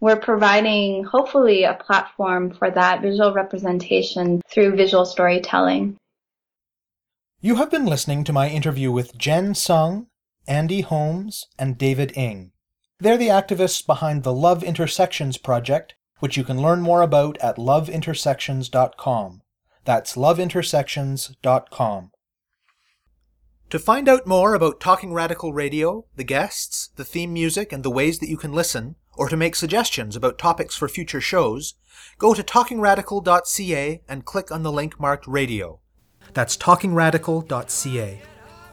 We're 0.00 0.20
providing 0.20 1.04
hopefully 1.04 1.64
a 1.64 1.74
platform 1.74 2.52
for 2.52 2.70
that 2.70 3.00
visual 3.00 3.32
representation 3.32 4.42
through 4.48 4.76
visual 4.76 5.06
storytelling. 5.06 5.96
You 7.40 7.56
have 7.56 7.70
been 7.70 7.86
listening 7.86 8.24
to 8.24 8.32
my 8.32 8.48
interview 8.48 8.92
with 8.92 9.16
Jen 9.16 9.54
Sung, 9.54 10.08
Andy 10.46 10.82
Holmes, 10.82 11.46
and 11.58 11.78
David 11.78 12.12
Ng. 12.14 12.52
They're 12.98 13.16
the 13.16 13.28
activists 13.28 13.84
behind 13.84 14.22
the 14.22 14.32
Love 14.32 14.62
Intersections 14.62 15.38
project, 15.38 15.94
which 16.18 16.36
you 16.36 16.44
can 16.44 16.60
learn 16.60 16.80
more 16.80 17.02
about 17.02 17.38
at 17.38 17.56
loveintersections.com. 17.56 19.42
That's 19.84 20.16
loveintersections.com. 20.16 22.10
To 23.68 23.78
find 23.78 24.08
out 24.08 24.26
more 24.26 24.54
about 24.54 24.80
Talking 24.80 25.12
Radical 25.12 25.52
Radio, 25.52 26.06
the 26.14 26.24
guests, 26.24 26.90
the 26.96 27.04
theme 27.04 27.32
music, 27.32 27.72
and 27.72 27.82
the 27.82 27.90
ways 27.90 28.18
that 28.20 28.28
you 28.28 28.36
can 28.36 28.52
listen, 28.52 28.96
or 29.16 29.28
to 29.28 29.36
make 29.36 29.56
suggestions 29.56 30.16
about 30.16 30.38
topics 30.38 30.76
for 30.76 30.88
future 30.88 31.20
shows, 31.20 31.74
go 32.18 32.34
to 32.34 32.42
talkingradical.ca 32.42 34.02
and 34.08 34.24
click 34.24 34.50
on 34.50 34.62
the 34.62 34.72
link 34.72 35.00
marked 35.00 35.26
radio. 35.26 35.80
That's 36.34 36.56
talkingradical.ca. 36.56 38.22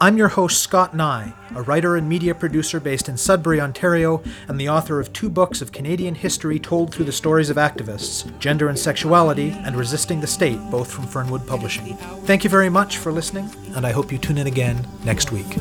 I'm 0.01 0.17
your 0.17 0.27
host, 0.27 0.62
Scott 0.62 0.93
Neigh, 0.93 1.32
a 1.56 1.62
writer 1.62 1.95
and 1.95 2.10
media 2.10 2.36
producer 2.36 2.82
based 2.82 3.08
in 3.08 3.15
Sudbury, 3.15 3.62
Ontario, 3.62 4.21
and 4.49 4.60
the 4.60 4.67
author 4.67 4.99
of 4.99 5.13
two 5.13 5.29
books 5.29 5.62
of 5.62 5.71
Canadian 5.71 6.13
history 6.13 6.60
told 6.60 6.93
through 6.93 7.06
the 7.06 7.12
stories 7.13 7.49
of 7.49 7.56
activists 7.56 8.38
Gender 8.38 8.67
and 8.67 8.77
Sexuality 8.77 9.51
and 9.63 9.77
Resisting 9.77 10.19
the 10.19 10.27
State, 10.27 10.60
both 10.69 10.91
from 10.91 11.08
Fernwood 11.08 11.47
Publishing. 11.47 11.95
Thank 12.25 12.43
you 12.43 12.49
very 12.49 12.69
much 12.69 12.97
for 12.97 13.13
listening, 13.13 13.49
and 13.75 13.88
I 13.88 13.91
hope 13.91 14.12
you 14.12 14.17
tune 14.17 14.38
in 14.38 14.47
again 14.47 14.86
next 15.06 15.32
week. 15.32 15.58